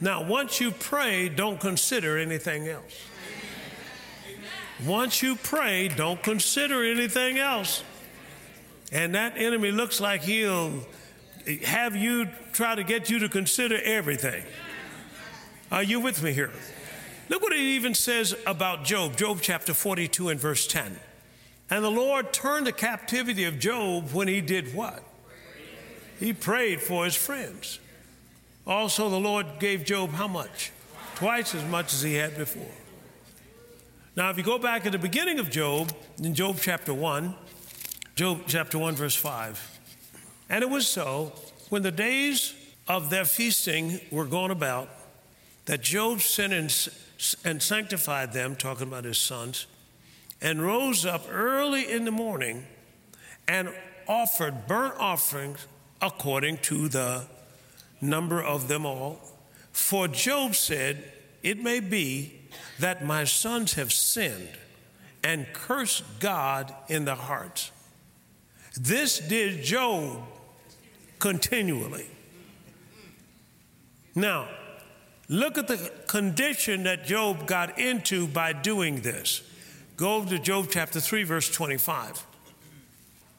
Now, 0.00 0.24
once 0.24 0.60
you 0.60 0.70
pray, 0.70 1.28
don't 1.28 1.60
consider 1.60 2.18
anything 2.18 2.68
else. 2.68 3.06
Once 4.84 5.22
you 5.22 5.36
pray, 5.36 5.88
don't 5.88 6.22
consider 6.22 6.82
anything 6.82 7.38
else. 7.38 7.84
And 8.92 9.14
that 9.14 9.38
enemy 9.38 9.72
looks 9.72 10.00
like 10.00 10.22
he'll 10.22 10.86
have 11.64 11.96
you 11.96 12.28
try 12.52 12.74
to 12.74 12.84
get 12.84 13.10
you 13.10 13.18
to 13.20 13.28
consider 13.28 13.80
everything. 13.82 14.44
Are 15.72 15.82
you 15.82 15.98
with 15.98 16.22
me 16.22 16.32
here? 16.32 16.50
Look 17.30 17.42
what 17.42 17.54
it 17.54 17.60
even 17.60 17.94
says 17.94 18.36
about 18.46 18.84
Job, 18.84 19.16
Job 19.16 19.38
chapter 19.40 19.72
42 19.72 20.28
and 20.28 20.38
verse 20.38 20.66
10. 20.66 20.98
And 21.70 21.82
the 21.82 21.90
Lord 21.90 22.34
turned 22.34 22.66
the 22.66 22.72
captivity 22.72 23.44
of 23.44 23.58
Job 23.58 24.12
when 24.12 24.28
he 24.28 24.42
did 24.42 24.74
what? 24.74 25.02
He 26.20 26.34
prayed 26.34 26.82
for 26.82 27.06
his 27.06 27.16
friends. 27.16 27.78
Also, 28.66 29.08
the 29.08 29.18
Lord 29.18 29.46
gave 29.58 29.84
Job 29.84 30.10
how 30.10 30.28
much? 30.28 30.70
Twice 31.14 31.54
as 31.54 31.64
much 31.64 31.94
as 31.94 32.02
he 32.02 32.14
had 32.14 32.36
before. 32.36 32.70
Now, 34.14 34.28
if 34.28 34.36
you 34.36 34.42
go 34.42 34.58
back 34.58 34.84
at 34.84 34.92
the 34.92 34.98
beginning 34.98 35.38
of 35.38 35.50
Job, 35.50 35.90
in 36.22 36.34
Job 36.34 36.58
chapter 36.60 36.92
1, 36.92 37.34
Job 38.14 38.42
chapter 38.46 38.76
1, 38.76 38.94
verse 38.94 39.16
5. 39.16 39.80
And 40.50 40.62
it 40.62 40.68
was 40.68 40.86
so, 40.86 41.32
when 41.70 41.80
the 41.80 41.90
days 41.90 42.52
of 42.86 43.08
their 43.08 43.24
feasting 43.24 44.00
were 44.10 44.26
gone 44.26 44.50
about, 44.50 44.90
that 45.64 45.80
Job 45.80 46.20
sent 46.20 46.52
and, 46.52 46.88
and 47.42 47.62
sanctified 47.62 48.34
them, 48.34 48.54
talking 48.54 48.86
about 48.88 49.04
his 49.04 49.16
sons, 49.16 49.66
and 50.42 50.62
rose 50.62 51.06
up 51.06 51.24
early 51.30 51.90
in 51.90 52.04
the 52.04 52.10
morning 52.10 52.66
and 53.48 53.70
offered 54.06 54.66
burnt 54.66 54.94
offerings 54.98 55.66
according 56.02 56.58
to 56.58 56.88
the 56.88 57.24
number 58.02 58.42
of 58.42 58.68
them 58.68 58.84
all. 58.84 59.20
For 59.72 60.06
Job 60.06 60.54
said, 60.54 61.10
It 61.42 61.62
may 61.62 61.80
be 61.80 62.40
that 62.78 63.06
my 63.06 63.24
sons 63.24 63.72
have 63.74 63.90
sinned 63.90 64.50
and 65.24 65.46
cursed 65.54 66.04
God 66.20 66.74
in 66.88 67.06
their 67.06 67.14
hearts. 67.14 67.70
This 68.80 69.18
did 69.18 69.62
Job 69.62 70.18
continually. 71.18 72.06
Now, 74.14 74.48
look 75.28 75.58
at 75.58 75.68
the 75.68 75.90
condition 76.06 76.84
that 76.84 77.04
Job 77.04 77.46
got 77.46 77.78
into 77.78 78.26
by 78.26 78.52
doing 78.52 79.00
this. 79.00 79.42
Go 79.96 80.24
to 80.24 80.38
Job 80.38 80.68
chapter 80.70 81.00
3, 81.00 81.22
verse 81.24 81.50
25. 81.50 82.26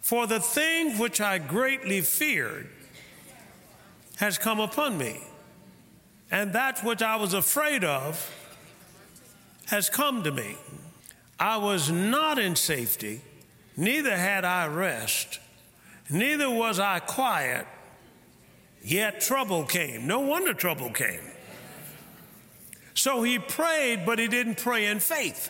For 0.01 0.27
the 0.27 0.39
thing 0.39 0.97
which 0.97 1.19
I 1.19 1.39
greatly 1.39 2.01
feared 2.01 2.69
has 4.17 4.37
come 4.37 4.59
upon 4.59 4.97
me, 4.97 5.19
and 6.29 6.53
that 6.53 6.83
which 6.83 7.01
I 7.01 7.15
was 7.15 7.33
afraid 7.33 7.83
of 7.83 8.31
has 9.67 9.89
come 9.89 10.23
to 10.23 10.31
me. 10.31 10.57
I 11.39 11.57
was 11.57 11.89
not 11.89 12.37
in 12.37 12.55
safety 12.55 13.21
Neither 13.75 14.15
had 14.15 14.45
I 14.45 14.67
rest, 14.67 15.39
neither 16.09 16.49
was 16.49 16.79
I 16.79 16.99
quiet, 16.99 17.65
yet 18.83 19.21
trouble 19.21 19.63
came. 19.63 20.05
No 20.05 20.19
wonder 20.19 20.53
trouble 20.53 20.91
came. 20.91 21.21
So 22.93 23.23
he 23.23 23.39
prayed, 23.39 24.05
but 24.05 24.19
he 24.19 24.27
didn't 24.27 24.57
pray 24.57 24.85
in 24.85 24.99
faith. 24.99 25.49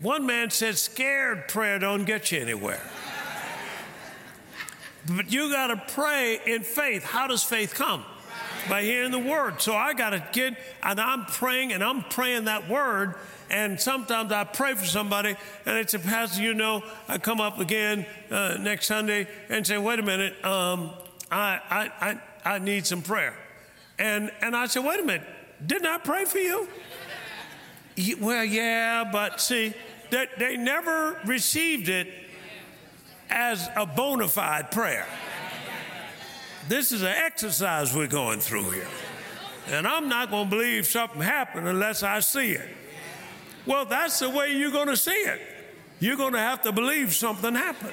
One 0.00 0.26
man 0.26 0.50
said, 0.50 0.78
scared 0.78 1.48
prayer 1.48 1.80
don't 1.80 2.04
get 2.04 2.30
you 2.30 2.40
anywhere. 2.40 2.82
But 5.08 5.32
you 5.32 5.50
got 5.50 5.68
to 5.68 5.94
pray 5.94 6.38
in 6.46 6.62
faith. 6.62 7.02
How 7.02 7.26
does 7.26 7.42
faith 7.42 7.74
come? 7.74 8.04
By 8.68 8.82
hearing 8.82 9.10
the 9.10 9.18
word. 9.18 9.60
So 9.60 9.74
I 9.74 9.94
got 9.94 10.10
to 10.10 10.24
get, 10.32 10.54
and 10.82 11.00
I'm 11.00 11.24
praying, 11.24 11.72
and 11.72 11.82
I'm 11.82 12.02
praying 12.02 12.44
that 12.44 12.68
word 12.68 13.14
and 13.50 13.80
sometimes 13.80 14.32
I 14.32 14.44
pray 14.44 14.74
for 14.74 14.84
somebody, 14.84 15.36
and 15.64 15.76
it's 15.76 15.94
a 15.94 15.98
pastor, 15.98 16.42
you 16.42 16.54
know, 16.54 16.82
I 17.08 17.18
come 17.18 17.40
up 17.40 17.58
again 17.58 18.06
uh, 18.30 18.56
next 18.60 18.86
Sunday 18.86 19.26
and 19.48 19.66
say, 19.66 19.78
wait 19.78 19.98
a 19.98 20.02
minute, 20.02 20.44
um, 20.44 20.90
I, 21.30 21.60
I, 21.70 21.90
I, 22.44 22.54
I 22.54 22.58
need 22.58 22.86
some 22.86 23.02
prayer. 23.02 23.34
And, 23.98 24.30
and 24.42 24.54
I 24.54 24.66
said, 24.66 24.84
wait 24.84 25.00
a 25.00 25.04
minute, 25.04 25.26
didn't 25.64 25.86
I 25.86 25.98
pray 25.98 26.24
for 26.24 26.38
you? 26.38 26.68
well, 28.20 28.44
yeah, 28.44 29.08
but 29.10 29.40
see, 29.40 29.74
they, 30.10 30.26
they 30.38 30.56
never 30.56 31.18
received 31.24 31.88
it 31.88 32.08
as 33.30 33.68
a 33.76 33.86
bona 33.86 34.28
fide 34.28 34.70
prayer. 34.70 35.06
This 36.68 36.92
is 36.92 37.02
an 37.02 37.08
exercise 37.08 37.94
we're 37.94 38.06
going 38.06 38.40
through 38.40 38.70
here. 38.70 38.88
And 39.70 39.86
I'm 39.86 40.08
not 40.08 40.30
going 40.30 40.44
to 40.44 40.50
believe 40.50 40.86
something 40.86 41.20
happened 41.20 41.66
unless 41.66 42.02
I 42.02 42.20
see 42.20 42.52
it. 42.52 42.68
Well, 43.68 43.84
that's 43.84 44.18
the 44.18 44.30
way 44.30 44.52
you're 44.52 44.70
going 44.70 44.88
to 44.88 44.96
see 44.96 45.10
it. 45.10 45.40
You're 46.00 46.16
going 46.16 46.32
to 46.32 46.38
have 46.38 46.62
to 46.62 46.72
believe 46.72 47.12
something 47.12 47.54
happened. 47.54 47.92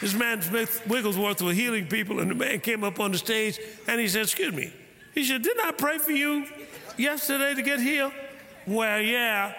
This 0.00 0.14
man 0.14 0.40
Smith 0.40 0.82
Wigglesworth 0.88 1.42
was 1.42 1.54
healing 1.54 1.86
people, 1.86 2.20
and 2.20 2.30
the 2.30 2.34
man 2.34 2.60
came 2.60 2.82
up 2.82 2.98
on 2.98 3.12
the 3.12 3.18
stage 3.18 3.60
and 3.86 4.00
he 4.00 4.08
said, 4.08 4.22
Excuse 4.22 4.54
me. 4.54 4.72
He 5.14 5.22
said, 5.22 5.42
Didn't 5.42 5.64
I 5.64 5.72
pray 5.72 5.98
for 5.98 6.12
you 6.12 6.46
yesterday 6.96 7.54
to 7.54 7.62
get 7.62 7.78
healed? 7.78 8.12
Well, 8.66 9.00
yeah. 9.00 9.52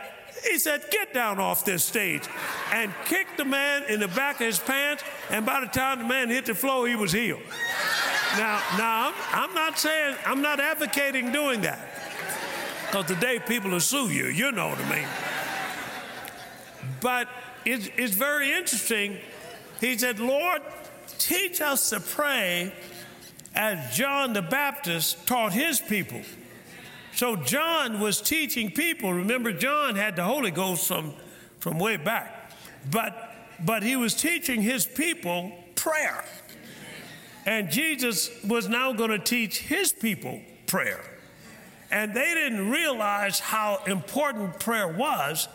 He 0.50 0.58
said, 0.58 0.84
Get 0.90 1.14
down 1.14 1.40
off 1.40 1.64
this 1.64 1.86
stage 1.86 2.28
and 2.74 2.92
kicked 3.06 3.38
the 3.38 3.46
man 3.46 3.84
in 3.90 4.00
the 4.00 4.08
back 4.10 4.42
of 4.42 4.48
his 4.48 4.60
pants. 4.60 5.04
And 5.30 5.46
by 5.46 5.60
the 5.60 5.68
time 5.68 6.00
the 6.00 6.06
man 6.06 6.30
hit 6.30 6.48
the 6.48 6.56
floor, 6.56 6.88
he 6.88 6.96
was 6.96 7.12
healed. 7.12 7.44
Now, 8.38 8.60
now 8.78 9.14
I'm, 9.32 9.50
I'm 9.50 9.54
not 9.54 9.78
saying, 9.78 10.16
I'm 10.26 10.42
not 10.42 10.60
advocating 10.60 11.32
doing 11.32 11.62
that. 11.62 11.93
Because 12.94 13.08
today 13.08 13.40
people 13.40 13.72
will 13.72 13.80
sue 13.80 14.12
you, 14.12 14.28
you 14.28 14.52
know 14.52 14.68
what 14.68 14.78
I 14.78 14.96
mean. 14.98 15.08
But 17.02 17.28
it's, 17.66 17.90
it's 17.98 18.14
very 18.14 18.54
interesting. 18.54 19.18
He 19.82 19.98
said, 19.98 20.20
Lord, 20.20 20.62
teach 21.18 21.60
us 21.60 21.90
to 21.90 22.00
pray 22.00 22.72
as 23.56 23.98
John 23.98 24.34
the 24.34 24.44
Baptist 24.44 25.26
taught 25.26 25.54
his 25.54 25.80
people. 25.80 26.22
So 27.16 27.36
John 27.36 28.00
was 28.00 28.22
teaching 28.22 28.70
people. 28.70 29.12
Remember, 29.12 29.52
John 29.52 29.96
had 29.96 30.16
the 30.16 30.26
Holy 30.26 30.52
Ghost 30.52 30.88
from, 30.88 31.16
from 31.58 31.80
way 31.80 31.98
back. 31.98 32.52
But, 32.92 33.34
but 33.66 33.82
he 33.82 33.96
was 33.96 34.14
teaching 34.14 34.62
his 34.62 34.86
people 34.86 35.52
prayer. 35.74 36.24
And 37.48 37.72
Jesus 37.72 38.30
was 38.44 38.70
now 38.70 38.94
going 38.94 39.10
to 39.10 39.18
teach 39.18 39.62
his 39.62 39.92
people 39.92 40.42
prayer. 40.68 41.04
And 41.94 42.14
they 42.14 42.34
didn't 42.34 42.70
realize 42.70 43.40
how 43.40 43.80
important 43.88 44.60
prayer 44.60 44.90
was. 44.90 45.48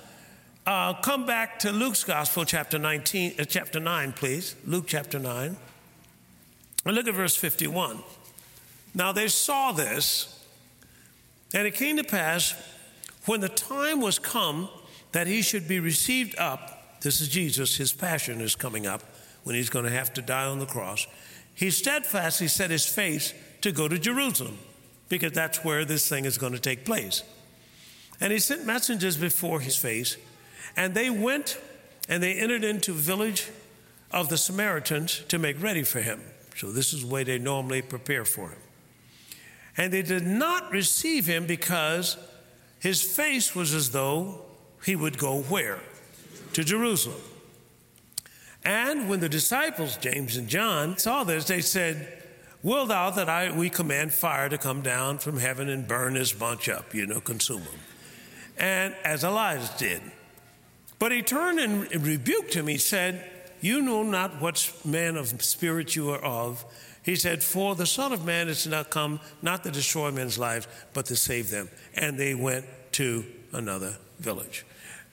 Uh, 0.67 0.95
come 0.95 1.27
back 1.27 1.59
to 1.59 1.73
Luke's 1.73 2.05
Gospel, 2.05 2.47
chapter 2.47 2.79
19, 2.79 3.35
uh, 3.39 3.45
chapter 3.45 3.79
9, 3.79 4.13
please. 4.13 4.57
Luke 4.65 4.85
chapter 4.87 5.19
9. 5.19 5.57
And 6.87 6.95
look 6.97 7.07
at 7.07 7.15
verse 7.15 7.37
51. 7.37 7.99
Now 8.95 9.13
they 9.13 9.29
saw 9.29 9.73
this, 9.73 10.43
and 11.53 11.67
it 11.67 11.75
came 11.75 11.99
to 11.99 12.05
pass 12.05 12.55
when 13.27 13.41
the 13.41 13.51
time 13.51 14.01
was 14.01 14.19
come 14.19 14.71
that 15.13 15.27
he 15.27 15.43
should 15.43 15.69
be 15.69 15.81
received 15.81 16.39
up. 16.39 17.01
This 17.03 17.21
is 17.21 17.29
Jesus, 17.29 17.77
his 17.77 17.93
passion 17.93 18.41
is 18.41 18.55
coming 18.55 18.87
up 18.87 19.03
when 19.45 19.55
he's 19.55 19.69
going 19.69 19.85
to 19.85 19.91
have 19.91 20.15
to 20.15 20.23
die 20.23 20.47
on 20.47 20.59
the 20.59 20.67
cross 20.67 21.07
he 21.59 21.73
steadfastly 21.73 22.47
set 22.47 22.71
his 22.71 22.87
face 22.87 23.35
to 23.63 23.73
go 23.73 23.89
to 23.89 23.99
Jerusalem 23.99 24.59
because 25.09 25.33
that's 25.33 25.65
where 25.65 25.85
this 25.85 26.09
thing 26.09 26.25
is 26.25 26.39
going 26.39 26.53
to 26.53 26.59
take 26.59 26.85
place. 26.85 27.23
And 28.21 28.33
he 28.33 28.39
sent 28.39 28.67
messengers 28.67 29.17
before 29.17 29.61
his 29.61 29.77
face, 29.77 30.17
and 30.77 30.95
they 30.95 31.11
went 31.11 31.59
and 32.09 32.23
they 32.23 32.35
entered 32.35 32.65
into 32.65 32.93
village 32.93 33.49
of 34.11 34.29
the 34.29 34.39
Samaritans 34.39 35.23
to 35.29 35.39
make 35.39 35.63
ready 35.63 35.83
for 35.83 36.01
him. 36.01 36.21
So 36.57 36.73
this 36.73 36.93
is 36.93 37.03
the 37.03 37.07
way 37.07 37.23
they 37.23 37.39
normally 37.39 37.83
prepare 37.83 38.25
for 38.25 38.49
him. 38.51 38.59
And 39.77 39.93
they 39.93 40.03
did 40.03 40.27
not 40.27 40.73
receive 40.73 41.27
him 41.27 41.47
because 41.47 42.17
his 42.81 43.03
face 43.03 43.55
was 43.55 43.75
as 43.75 43.91
though 43.91 44.45
he 44.85 44.97
would 44.97 45.19
go 45.19 45.43
where? 45.43 45.81
To 46.55 46.65
Jerusalem. 46.65 47.21
And 48.65 49.09
when 49.09 49.21
the 49.21 49.29
disciples, 49.29 49.97
James 49.97 50.37
and 50.37 50.49
John, 50.49 50.99
saw 50.99 51.23
this, 51.25 51.45
they 51.45 51.61
said, 51.61 52.18
Will 52.63 52.87
thou 52.87 53.11
that 53.11 53.29
I, 53.29 53.57
we 53.57 53.71
command 53.71 54.13
fire 54.13 54.49
to 54.49 54.59
come 54.59 54.83
down 54.83 55.19
from 55.19 55.39
heaven 55.39 55.69
and 55.69 55.87
burn 55.87 56.15
this 56.15 56.33
bunch 56.33 56.69
up, 56.69 56.93
you 56.93 57.07
know, 57.07 57.21
consume 57.21 57.63
them? 57.63 57.81
And 58.57 58.97
as 59.05 59.23
Elijah 59.23 59.71
did. 59.79 60.03
But 60.99 61.13
he 61.13 61.23
turned 61.23 61.61
and 61.61 62.05
rebuked 62.05 62.55
him. 62.55 62.67
He 62.67 62.79
said, 62.79 63.31
You 63.61 63.81
know 63.81 64.03
not 64.03 64.43
what 64.43 64.73
man 64.85 65.17
of 65.17 65.29
spirit 65.43 65.95
you 65.95 66.11
are 66.11 66.25
of. 66.25 66.65
He 67.05 67.15
said, 67.15 67.45
For 67.45 67.77
the 67.77 67.87
Son 67.87 68.13
of 68.13 68.25
Man 68.25 68.49
is 68.49 68.67
not 68.67 68.91
come 68.91 69.21
not 69.41 69.63
to 69.63 69.71
destroy 69.71 70.11
men's 70.11 70.39
lives, 70.39 70.67
but 70.93 71.07
to 71.07 71.17
save 71.17 71.51
them. 71.51 71.69
And 71.95 72.19
they 72.19 72.35
went 72.35 72.67
to 72.93 73.25
another 73.53 73.97
village. 74.19 74.67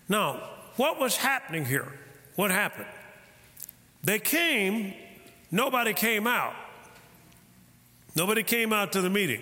Now, 0.10 0.50
what 0.76 1.00
was 1.00 1.16
happening 1.16 1.66
here? 1.66 1.94
What 2.36 2.50
happened? 2.50 2.88
They 4.04 4.20
came, 4.20 4.94
nobody 5.52 5.94
came 5.94 6.28
out. 6.28 6.54
Nobody 8.16 8.44
came 8.44 8.72
out 8.72 8.94
to 8.94 9.02
the 9.02 9.10
meeting. 9.10 9.42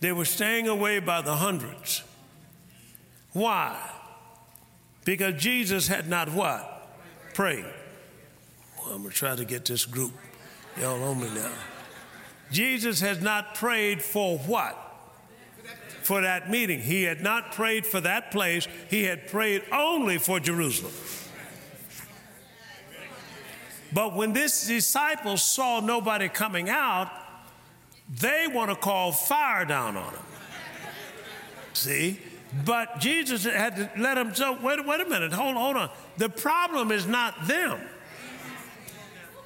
They 0.00 0.12
were 0.12 0.26
staying 0.26 0.68
away 0.68 1.00
by 1.00 1.22
the 1.22 1.34
hundreds. 1.34 2.04
Why? 3.32 3.76
Because 5.04 5.34
Jesus 5.40 5.88
had 5.88 6.08
not 6.08 6.32
what? 6.32 6.88
Prayed. 7.34 7.64
Well, 8.78 8.94
I'm 8.94 9.02
going 9.02 9.10
to 9.10 9.16
try 9.16 9.34
to 9.34 9.44
get 9.44 9.64
this 9.64 9.86
group. 9.86 10.12
Y'all 10.78 11.02
on 11.02 11.20
me 11.20 11.28
now. 11.34 11.50
Jesus 12.50 13.00
has 13.00 13.20
not 13.20 13.54
prayed 13.54 14.02
for 14.02 14.38
what? 14.38 14.76
For 16.02 16.20
that 16.20 16.50
meeting. 16.50 16.80
He 16.80 17.02
had 17.02 17.22
not 17.22 17.52
prayed 17.52 17.84
for 17.86 18.00
that 18.00 18.30
place. 18.30 18.68
He 18.88 19.04
had 19.04 19.26
prayed 19.26 19.62
only 19.72 20.18
for 20.18 20.40
Jerusalem. 20.40 20.92
But 23.92 24.14
when 24.14 24.32
this 24.32 24.66
disciple 24.66 25.36
saw 25.36 25.80
nobody 25.80 26.28
coming 26.28 26.68
out, 26.68 27.10
they 28.08 28.46
want 28.48 28.70
to 28.70 28.76
call 28.76 29.12
fire 29.12 29.64
down 29.64 29.96
on 29.96 30.12
them. 30.12 30.22
See? 31.72 32.20
But 32.64 32.98
Jesus 32.98 33.44
had 33.44 33.76
to 33.76 33.90
let 33.98 34.14
them 34.14 34.34
so 34.34 34.58
wait, 34.62 34.84
wait 34.84 35.00
a 35.00 35.04
minute, 35.04 35.32
hold, 35.32 35.56
hold 35.56 35.76
on. 35.76 35.90
The 36.16 36.28
problem 36.28 36.90
is 36.90 37.06
not 37.06 37.46
them. 37.46 37.80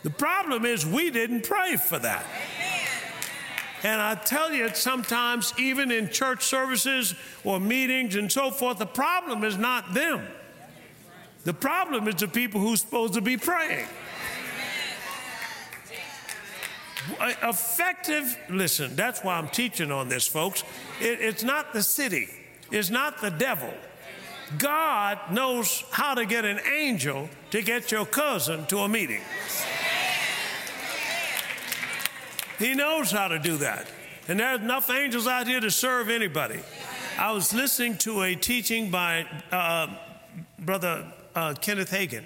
The 0.02 0.10
problem 0.10 0.64
is 0.64 0.86
we 0.86 1.10
didn't 1.10 1.42
pray 1.42 1.76
for 1.76 1.98
that. 1.98 2.24
And 3.84 4.00
I 4.00 4.14
tell 4.14 4.52
you, 4.52 4.68
sometimes, 4.74 5.52
even 5.58 5.90
in 5.90 6.08
church 6.08 6.44
services 6.44 7.14
or 7.42 7.58
meetings 7.58 8.14
and 8.14 8.30
so 8.30 8.52
forth, 8.52 8.78
the 8.78 8.86
problem 8.86 9.42
is 9.42 9.58
not 9.58 9.92
them. 9.92 10.24
The 11.44 11.52
problem 11.52 12.06
is 12.06 12.14
the 12.16 12.28
people 12.28 12.60
who's 12.60 12.80
supposed 12.80 13.14
to 13.14 13.20
be 13.20 13.36
praying. 13.36 13.88
Effective, 17.42 18.38
listen, 18.48 18.94
that's 18.94 19.24
why 19.24 19.36
I'm 19.36 19.48
teaching 19.48 19.90
on 19.90 20.08
this, 20.08 20.26
folks. 20.26 20.62
It, 21.00 21.20
it's 21.20 21.42
not 21.42 21.72
the 21.72 21.82
city, 21.82 22.28
it's 22.70 22.90
not 22.90 23.20
the 23.20 23.30
devil. 23.30 23.72
God 24.58 25.18
knows 25.30 25.84
how 25.90 26.14
to 26.14 26.26
get 26.26 26.44
an 26.44 26.60
angel 26.70 27.28
to 27.50 27.62
get 27.62 27.90
your 27.90 28.04
cousin 28.04 28.66
to 28.66 28.78
a 28.78 28.88
meeting. 28.88 29.22
He 32.58 32.74
knows 32.74 33.10
how 33.10 33.28
to 33.28 33.38
do 33.38 33.56
that. 33.58 33.88
And 34.28 34.38
there's 34.38 34.60
enough 34.60 34.88
angels 34.90 35.26
out 35.26 35.48
here 35.48 35.60
to 35.60 35.70
serve 35.70 36.08
anybody. 36.08 36.60
I 37.18 37.32
was 37.32 37.52
listening 37.52 37.98
to 37.98 38.22
a 38.22 38.34
teaching 38.34 38.90
by 38.90 39.26
uh, 39.50 39.88
Brother 40.58 41.12
uh, 41.34 41.54
Kenneth 41.60 41.90
Hagin, 41.90 42.24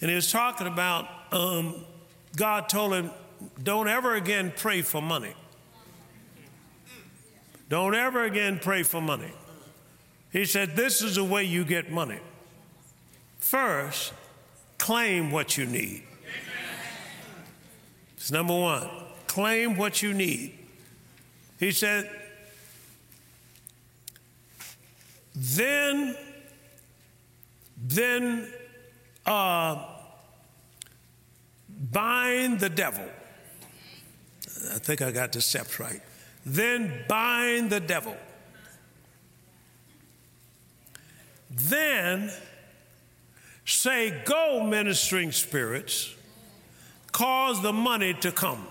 and 0.00 0.10
he 0.10 0.14
was 0.14 0.30
talking 0.30 0.66
about 0.66 1.08
um, 1.32 1.84
God 2.36 2.68
told 2.68 2.92
him 2.92 3.10
don't 3.62 3.88
ever 3.88 4.14
again 4.14 4.52
pray 4.56 4.82
for 4.82 5.02
money. 5.02 5.34
Don't 7.68 7.94
ever 7.94 8.24
again 8.24 8.58
pray 8.60 8.82
for 8.82 9.00
money. 9.00 9.32
He 10.30 10.44
said, 10.44 10.76
This 10.76 11.02
is 11.02 11.16
the 11.16 11.24
way 11.24 11.44
you 11.44 11.64
get 11.64 11.90
money. 11.90 12.18
First, 13.38 14.12
claim 14.78 15.30
what 15.30 15.56
you 15.56 15.66
need. 15.66 16.02
It's 18.16 18.30
number 18.30 18.58
one. 18.58 18.88
Claim 19.26 19.76
what 19.76 20.02
you 20.02 20.14
need. 20.14 20.58
He 21.58 21.70
said, 21.70 22.10
then, 25.34 26.16
then 27.76 28.46
uh, 29.26 29.84
bind 31.68 32.60
the 32.60 32.68
devil. 32.68 33.04
I 34.72 34.78
think 34.78 35.02
I 35.02 35.10
got 35.10 35.32
the 35.32 35.40
steps 35.40 35.78
right. 35.78 36.00
Then 36.46 37.04
bind 37.08 37.70
the 37.70 37.80
devil. 37.80 38.16
Then 41.50 42.30
say, 43.64 44.22
Go, 44.24 44.62
ministering 44.62 45.32
spirits, 45.32 46.14
cause 47.12 47.62
the 47.62 47.72
money 47.72 48.14
to 48.14 48.32
come. 48.32 48.66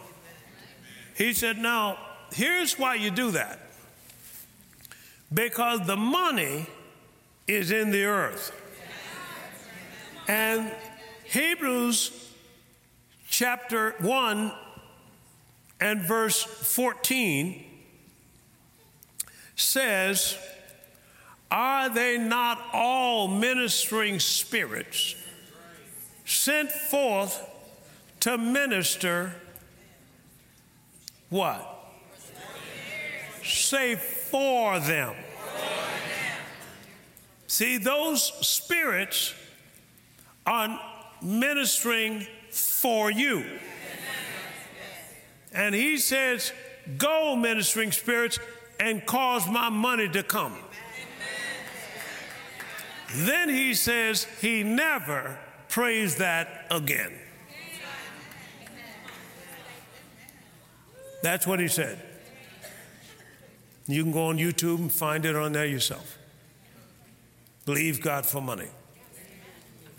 He 1.15 1.33
said, 1.33 1.57
Now, 1.57 1.97
here's 2.31 2.77
why 2.77 2.95
you 2.95 3.11
do 3.11 3.31
that 3.31 3.59
because 5.33 5.85
the 5.87 5.97
money 5.97 6.67
is 7.47 7.71
in 7.71 7.91
the 7.91 8.05
earth. 8.05 8.51
And 10.27 10.71
Hebrews 11.25 12.29
chapter 13.27 13.95
1 13.99 14.51
and 15.83 15.99
verse 15.99 16.41
14 16.41 17.61
says, 19.57 20.37
Are 21.51 21.89
they 21.89 22.17
not 22.17 22.57
all 22.71 23.27
ministering 23.27 24.21
spirits 24.21 25.15
sent 26.23 26.71
forth 26.71 27.45
to 28.21 28.37
minister 28.37 29.33
what? 31.29 31.69
Say 33.43 33.95
for 33.95 34.79
them. 34.79 35.15
See, 37.47 37.77
those 37.77 38.23
spirits 38.47 39.33
are 40.45 40.79
ministering 41.21 42.25
for 42.51 43.11
you. 43.11 43.43
And 45.53 45.75
he 45.75 45.97
says, 45.97 46.51
Go, 46.97 47.35
ministering 47.35 47.91
spirits, 47.91 48.39
and 48.79 49.05
cause 49.05 49.47
my 49.47 49.69
money 49.69 50.09
to 50.09 50.23
come. 50.23 50.57
Then 53.15 53.47
he 53.47 53.73
says 53.75 54.27
he 54.41 54.63
never 54.63 55.37
prays 55.69 56.17
that 56.17 56.65
again. 56.71 57.13
That's 61.21 61.47
what 61.47 61.59
he 61.59 61.67
said. 61.67 61.99
You 63.87 64.03
can 64.03 64.11
go 64.11 64.27
on 64.27 64.37
YouTube 64.37 64.79
and 64.79 64.91
find 64.91 65.25
it 65.25 65.35
on 65.35 65.53
there 65.53 65.65
yourself. 65.65 66.17
Believe 67.65 68.01
God 68.01 68.25
for 68.25 68.41
money. 68.41 68.67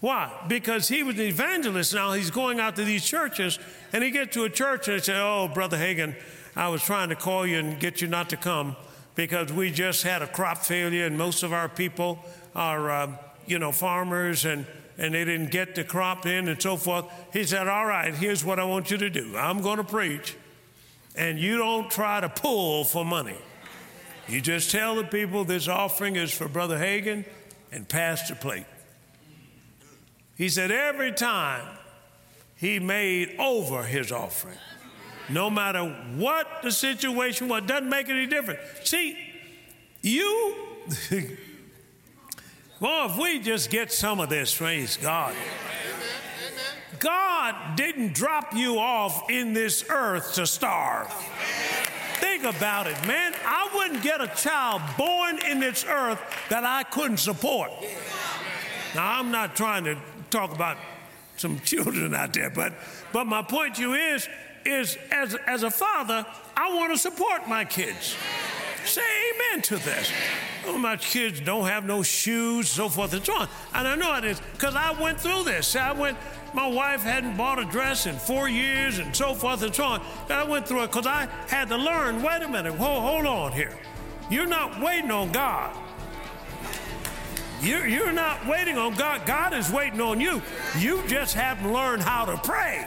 Why? 0.04 0.30
Because 0.48 0.86
he 0.86 1.02
was 1.02 1.14
an 1.14 1.22
evangelist 1.22 1.94
now. 1.94 2.12
He's 2.12 2.30
going 2.30 2.60
out 2.60 2.76
to 2.76 2.84
these 2.84 3.06
churches, 3.06 3.58
and 3.90 4.04
he 4.04 4.10
gets 4.10 4.34
to 4.34 4.44
a 4.44 4.50
church 4.50 4.86
and 4.86 4.98
they 4.98 5.02
say, 5.02 5.18
Oh, 5.18 5.48
Brother 5.48 5.78
Hagin, 5.78 6.14
I 6.54 6.68
was 6.68 6.82
trying 6.82 7.08
to 7.08 7.16
call 7.16 7.46
you 7.46 7.58
and 7.58 7.80
get 7.80 8.02
you 8.02 8.06
not 8.06 8.28
to 8.28 8.36
come 8.36 8.76
because 9.14 9.50
we 9.50 9.70
just 9.70 10.02
had 10.02 10.20
a 10.20 10.26
crop 10.26 10.58
failure, 10.58 11.06
and 11.06 11.16
most 11.16 11.42
of 11.42 11.54
our 11.54 11.70
people 11.70 12.18
are, 12.54 12.90
uh, 12.90 13.16
you 13.46 13.58
know, 13.58 13.72
farmers, 13.72 14.44
and, 14.44 14.66
and 14.98 15.14
they 15.14 15.24
didn't 15.24 15.50
get 15.50 15.74
the 15.74 15.84
crop 15.84 16.26
in 16.26 16.48
and 16.48 16.60
so 16.60 16.76
forth. 16.76 17.06
He 17.32 17.44
said, 17.44 17.66
All 17.66 17.86
right, 17.86 18.14
here's 18.14 18.44
what 18.44 18.58
I 18.58 18.64
want 18.64 18.90
you 18.90 18.98
to 18.98 19.08
do 19.08 19.38
I'm 19.38 19.62
going 19.62 19.78
to 19.78 19.84
preach, 19.84 20.36
and 21.16 21.38
you 21.38 21.56
don't 21.56 21.90
try 21.90 22.20
to 22.20 22.28
pull 22.28 22.84
for 22.84 23.06
money. 23.06 23.38
You 24.28 24.42
just 24.42 24.70
tell 24.70 24.96
the 24.96 25.04
people 25.04 25.46
this 25.46 25.66
offering 25.66 26.16
is 26.16 26.30
for 26.30 26.46
Brother 26.46 26.76
Hagin 26.76 27.24
and 27.72 27.88
pass 27.88 28.28
the 28.28 28.34
plate. 28.34 28.66
He 30.36 30.48
said 30.48 30.70
every 30.70 31.12
time 31.12 31.66
he 32.56 32.78
made 32.78 33.36
over 33.38 33.82
his 33.84 34.10
offering, 34.10 34.58
no 35.28 35.48
matter 35.48 35.84
what 36.16 36.46
the 36.62 36.70
situation 36.70 37.48
was, 37.48 37.62
doesn't 37.62 37.88
make 37.88 38.08
any 38.08 38.26
difference. 38.26 38.60
See, 38.82 39.16
you, 40.02 40.54
well, 42.80 43.10
if 43.10 43.18
we 43.18 43.38
just 43.40 43.70
get 43.70 43.92
some 43.92 44.20
of 44.20 44.28
this, 44.28 44.54
praise 44.54 44.96
God. 44.96 45.34
God 46.98 47.76
didn't 47.76 48.14
drop 48.14 48.54
you 48.54 48.78
off 48.78 49.30
in 49.30 49.52
this 49.52 49.84
earth 49.88 50.34
to 50.34 50.46
starve. 50.46 51.12
Think 52.14 52.44
about 52.44 52.86
it, 52.86 52.96
man. 53.06 53.34
I 53.44 53.68
wouldn't 53.74 54.02
get 54.02 54.20
a 54.20 54.28
child 54.28 54.80
born 54.96 55.38
in 55.44 55.60
this 55.60 55.84
earth 55.84 56.20
that 56.48 56.64
I 56.64 56.82
couldn't 56.84 57.18
support. 57.18 57.70
Now, 58.94 59.18
I'm 59.18 59.30
not 59.30 59.56
trying 59.56 59.84
to 59.84 59.98
talk 60.34 60.52
about 60.52 60.76
some 61.36 61.60
children 61.60 62.14
out 62.14 62.32
there, 62.32 62.50
but, 62.50 62.72
but 63.12 63.24
my 63.26 63.42
point 63.42 63.76
to 63.76 63.82
you 63.82 63.94
is, 63.94 64.28
is 64.64 64.98
as, 65.12 65.36
as 65.46 65.62
a 65.62 65.70
father, 65.70 66.26
I 66.56 66.74
want 66.74 66.92
to 66.92 66.98
support 66.98 67.48
my 67.48 67.64
kids. 67.64 68.16
Say 68.84 69.02
amen 69.34 69.62
to 69.62 69.76
this. 69.76 70.10
Oh, 70.66 70.78
my 70.78 70.96
kids 70.96 71.40
don't 71.40 71.66
have 71.66 71.84
no 71.84 72.02
shoes, 72.02 72.68
so 72.68 72.88
forth 72.88 73.12
and 73.12 73.24
so 73.24 73.34
on. 73.34 73.48
And 73.74 73.86
I 73.86 73.94
know 73.94 74.14
it 74.16 74.24
is 74.24 74.40
because 74.52 74.74
I 74.74 74.90
went 75.00 75.20
through 75.20 75.44
this. 75.44 75.76
I 75.76 75.92
went, 75.92 76.18
my 76.52 76.66
wife 76.66 77.02
hadn't 77.02 77.36
bought 77.36 77.58
a 77.58 77.64
dress 77.64 78.06
in 78.06 78.16
four 78.16 78.48
years 78.48 78.98
and 78.98 79.14
so 79.14 79.34
forth 79.34 79.62
and 79.62 79.74
so 79.74 79.84
on. 79.84 80.02
I 80.28 80.44
went 80.44 80.66
through 80.66 80.84
it 80.84 80.90
because 80.90 81.06
I 81.06 81.28
had 81.48 81.68
to 81.68 81.76
learn 81.76 82.22
wait 82.22 82.42
a 82.42 82.48
minute, 82.48 82.74
hold, 82.74 83.02
hold 83.02 83.26
on 83.26 83.52
here. 83.52 83.76
You're 84.30 84.46
not 84.46 84.80
waiting 84.80 85.10
on 85.10 85.32
God. 85.32 85.76
You're, 87.64 87.86
you're 87.86 88.12
not 88.12 88.46
waiting 88.46 88.76
on 88.76 88.94
God. 88.94 89.24
God 89.24 89.54
is 89.54 89.70
waiting 89.70 90.00
on 90.02 90.20
you. 90.20 90.42
You 90.78 91.02
just 91.06 91.34
haven't 91.34 91.72
learned 91.72 92.02
how 92.02 92.26
to 92.26 92.36
pray. 92.36 92.86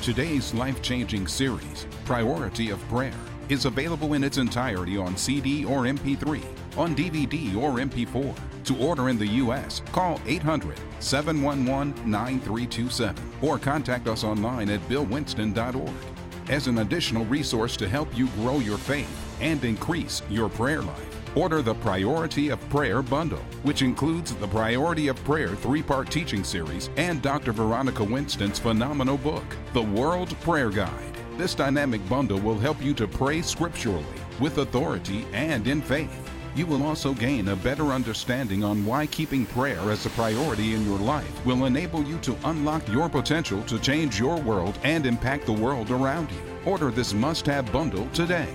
Today's 0.00 0.54
life 0.54 0.80
changing 0.80 1.26
series, 1.26 1.88
Priority 2.04 2.70
of 2.70 2.78
Prayer, 2.88 3.14
is 3.48 3.64
available 3.64 4.14
in 4.14 4.22
its 4.22 4.38
entirety 4.38 4.96
on 4.96 5.16
CD 5.16 5.64
or 5.64 5.82
MP3, 5.82 6.44
on 6.78 6.94
DVD 6.94 7.56
or 7.56 7.72
MP4. 7.72 8.32
To 8.64 8.76
order 8.78 9.08
in 9.08 9.18
the 9.18 9.26
U.S., 9.26 9.82
call 9.90 10.20
800 10.24 10.78
711 11.00 12.08
9327 12.08 13.32
or 13.42 13.58
contact 13.58 14.06
us 14.06 14.22
online 14.22 14.70
at 14.70 14.80
billwinston.org. 14.88 16.13
As 16.50 16.66
an 16.66 16.78
additional 16.78 17.24
resource 17.24 17.74
to 17.78 17.88
help 17.88 18.14
you 18.16 18.26
grow 18.28 18.58
your 18.58 18.76
faith 18.76 19.08
and 19.40 19.64
increase 19.64 20.20
your 20.28 20.50
prayer 20.50 20.82
life, 20.82 21.36
Order 21.36 21.62
the 21.62 21.74
Priority 21.74 22.50
of 22.50 22.68
Prayer 22.68 23.00
bundle, 23.00 23.42
which 23.62 23.80
includes 23.80 24.34
the 24.34 24.46
Priority 24.46 25.08
of 25.08 25.16
Prayer 25.24 25.48
three 25.48 25.82
part 25.82 26.10
teaching 26.10 26.44
series 26.44 26.90
and 26.98 27.22
Dr. 27.22 27.52
Veronica 27.52 28.04
Winston's 28.04 28.58
phenomenal 28.58 29.16
book, 29.16 29.44
The 29.72 29.82
World 29.82 30.38
Prayer 30.42 30.70
Guide. 30.70 31.16
This 31.38 31.54
dynamic 31.54 32.06
bundle 32.10 32.38
will 32.38 32.58
help 32.58 32.80
you 32.84 32.92
to 32.94 33.08
pray 33.08 33.40
scripturally, 33.40 34.04
with 34.38 34.58
authority, 34.58 35.26
and 35.32 35.66
in 35.66 35.80
faith. 35.80 36.23
You 36.56 36.66
will 36.66 36.84
also 36.84 37.12
gain 37.12 37.48
a 37.48 37.56
better 37.56 37.86
understanding 37.86 38.62
on 38.62 38.86
why 38.86 39.06
keeping 39.06 39.44
prayer 39.44 39.90
as 39.90 40.06
a 40.06 40.10
priority 40.10 40.74
in 40.74 40.86
your 40.86 41.00
life 41.00 41.44
will 41.44 41.64
enable 41.64 42.04
you 42.04 42.16
to 42.18 42.36
unlock 42.44 42.86
your 42.88 43.08
potential 43.08 43.60
to 43.64 43.76
change 43.80 44.20
your 44.20 44.40
world 44.40 44.78
and 44.84 45.04
impact 45.04 45.46
the 45.46 45.52
world 45.52 45.90
around 45.90 46.30
you. 46.30 46.38
Order 46.64 46.92
this 46.92 47.12
must 47.12 47.44
have 47.46 47.70
bundle 47.72 48.06
today. 48.10 48.46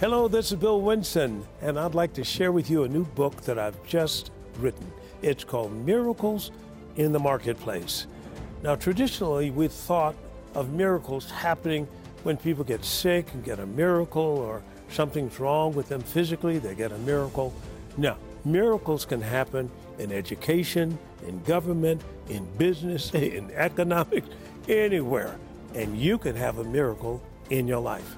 Hello, 0.00 0.26
this 0.26 0.50
is 0.50 0.58
Bill 0.58 0.80
Winston, 0.80 1.46
and 1.62 1.78
I'd 1.78 1.94
like 1.94 2.14
to 2.14 2.24
share 2.24 2.50
with 2.50 2.68
you 2.68 2.82
a 2.82 2.88
new 2.88 3.04
book 3.04 3.42
that 3.42 3.56
I've 3.56 3.80
just 3.86 4.32
written. 4.58 4.90
It's 5.22 5.44
called 5.44 5.72
Miracles 5.86 6.50
in 6.96 7.12
the 7.12 7.20
Marketplace. 7.20 8.08
Now, 8.64 8.74
traditionally, 8.74 9.52
we 9.52 9.68
thought 9.68 10.16
of 10.54 10.72
miracles 10.72 11.30
happening 11.30 11.86
when 12.24 12.36
people 12.36 12.64
get 12.64 12.84
sick 12.84 13.32
and 13.34 13.44
get 13.44 13.60
a 13.60 13.66
miracle, 13.66 14.20
or 14.20 14.64
something's 14.92 15.38
wrong 15.38 15.74
with 15.74 15.88
them 15.88 16.00
physically, 16.00 16.58
they 16.58 16.74
get 16.74 16.92
a 16.92 16.98
miracle. 16.98 17.52
No, 17.96 18.16
miracles 18.44 19.04
can 19.04 19.20
happen 19.20 19.70
in 19.98 20.12
education, 20.12 20.98
in 21.26 21.42
government, 21.42 22.02
in 22.28 22.46
business, 22.56 23.10
in 23.14 23.50
economics, 23.52 24.28
anywhere. 24.68 25.36
And 25.74 25.98
you 25.98 26.18
can 26.18 26.34
have 26.36 26.58
a 26.58 26.64
miracle 26.64 27.22
in 27.50 27.68
your 27.68 27.80
life. 27.80 28.16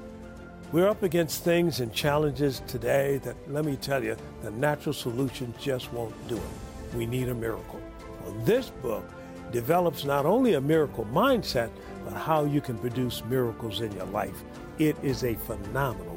We're 0.72 0.88
up 0.88 1.02
against 1.02 1.44
things 1.44 1.80
and 1.80 1.92
challenges 1.92 2.62
today 2.66 3.18
that, 3.18 3.36
let 3.52 3.66
me 3.66 3.76
tell 3.76 4.02
you, 4.02 4.16
the 4.42 4.50
natural 4.52 4.94
solution 4.94 5.52
just 5.60 5.92
won't 5.92 6.14
do 6.28 6.36
it. 6.36 6.96
We 6.96 7.04
need 7.04 7.28
a 7.28 7.34
miracle. 7.34 7.78
Well, 8.24 8.34
this 8.44 8.70
book 8.70 9.04
develops 9.52 10.04
not 10.04 10.24
only 10.24 10.54
a 10.54 10.60
miracle 10.62 11.06
mindset, 11.12 11.70
but 12.04 12.14
how 12.14 12.46
you 12.46 12.62
can 12.62 12.78
produce 12.78 13.22
miracles 13.26 13.82
in 13.82 13.92
your 13.92 14.06
life. 14.06 14.42
It 14.78 14.96
is 15.02 15.24
a 15.24 15.34
phenomenal. 15.34 16.11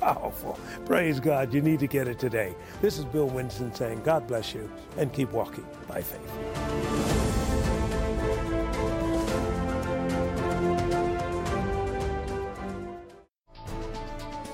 Powerful. 0.00 0.58
Praise 0.86 1.20
God. 1.20 1.52
You 1.52 1.60
need 1.60 1.78
to 1.80 1.86
get 1.86 2.08
it 2.08 2.18
today. 2.18 2.54
This 2.80 2.98
is 2.98 3.04
Bill 3.04 3.28
Winston 3.28 3.74
saying, 3.74 4.02
God 4.02 4.26
bless 4.26 4.54
you 4.54 4.70
and 4.96 5.12
keep 5.12 5.30
walking 5.30 5.66
by 5.86 6.00
faith. 6.02 6.20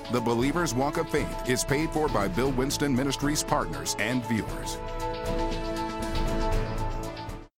The 0.09 0.21
Believer's 0.21 0.73
Walk 0.73 0.97
of 0.97 1.09
Faith 1.09 1.49
is 1.49 1.63
paid 1.65 1.89
for 1.91 2.07
by 2.07 2.27
Bill 2.29 2.51
Winston 2.51 2.95
Ministries 2.95 3.43
partners 3.43 3.95
and 3.99 4.25
viewers. 4.25 4.77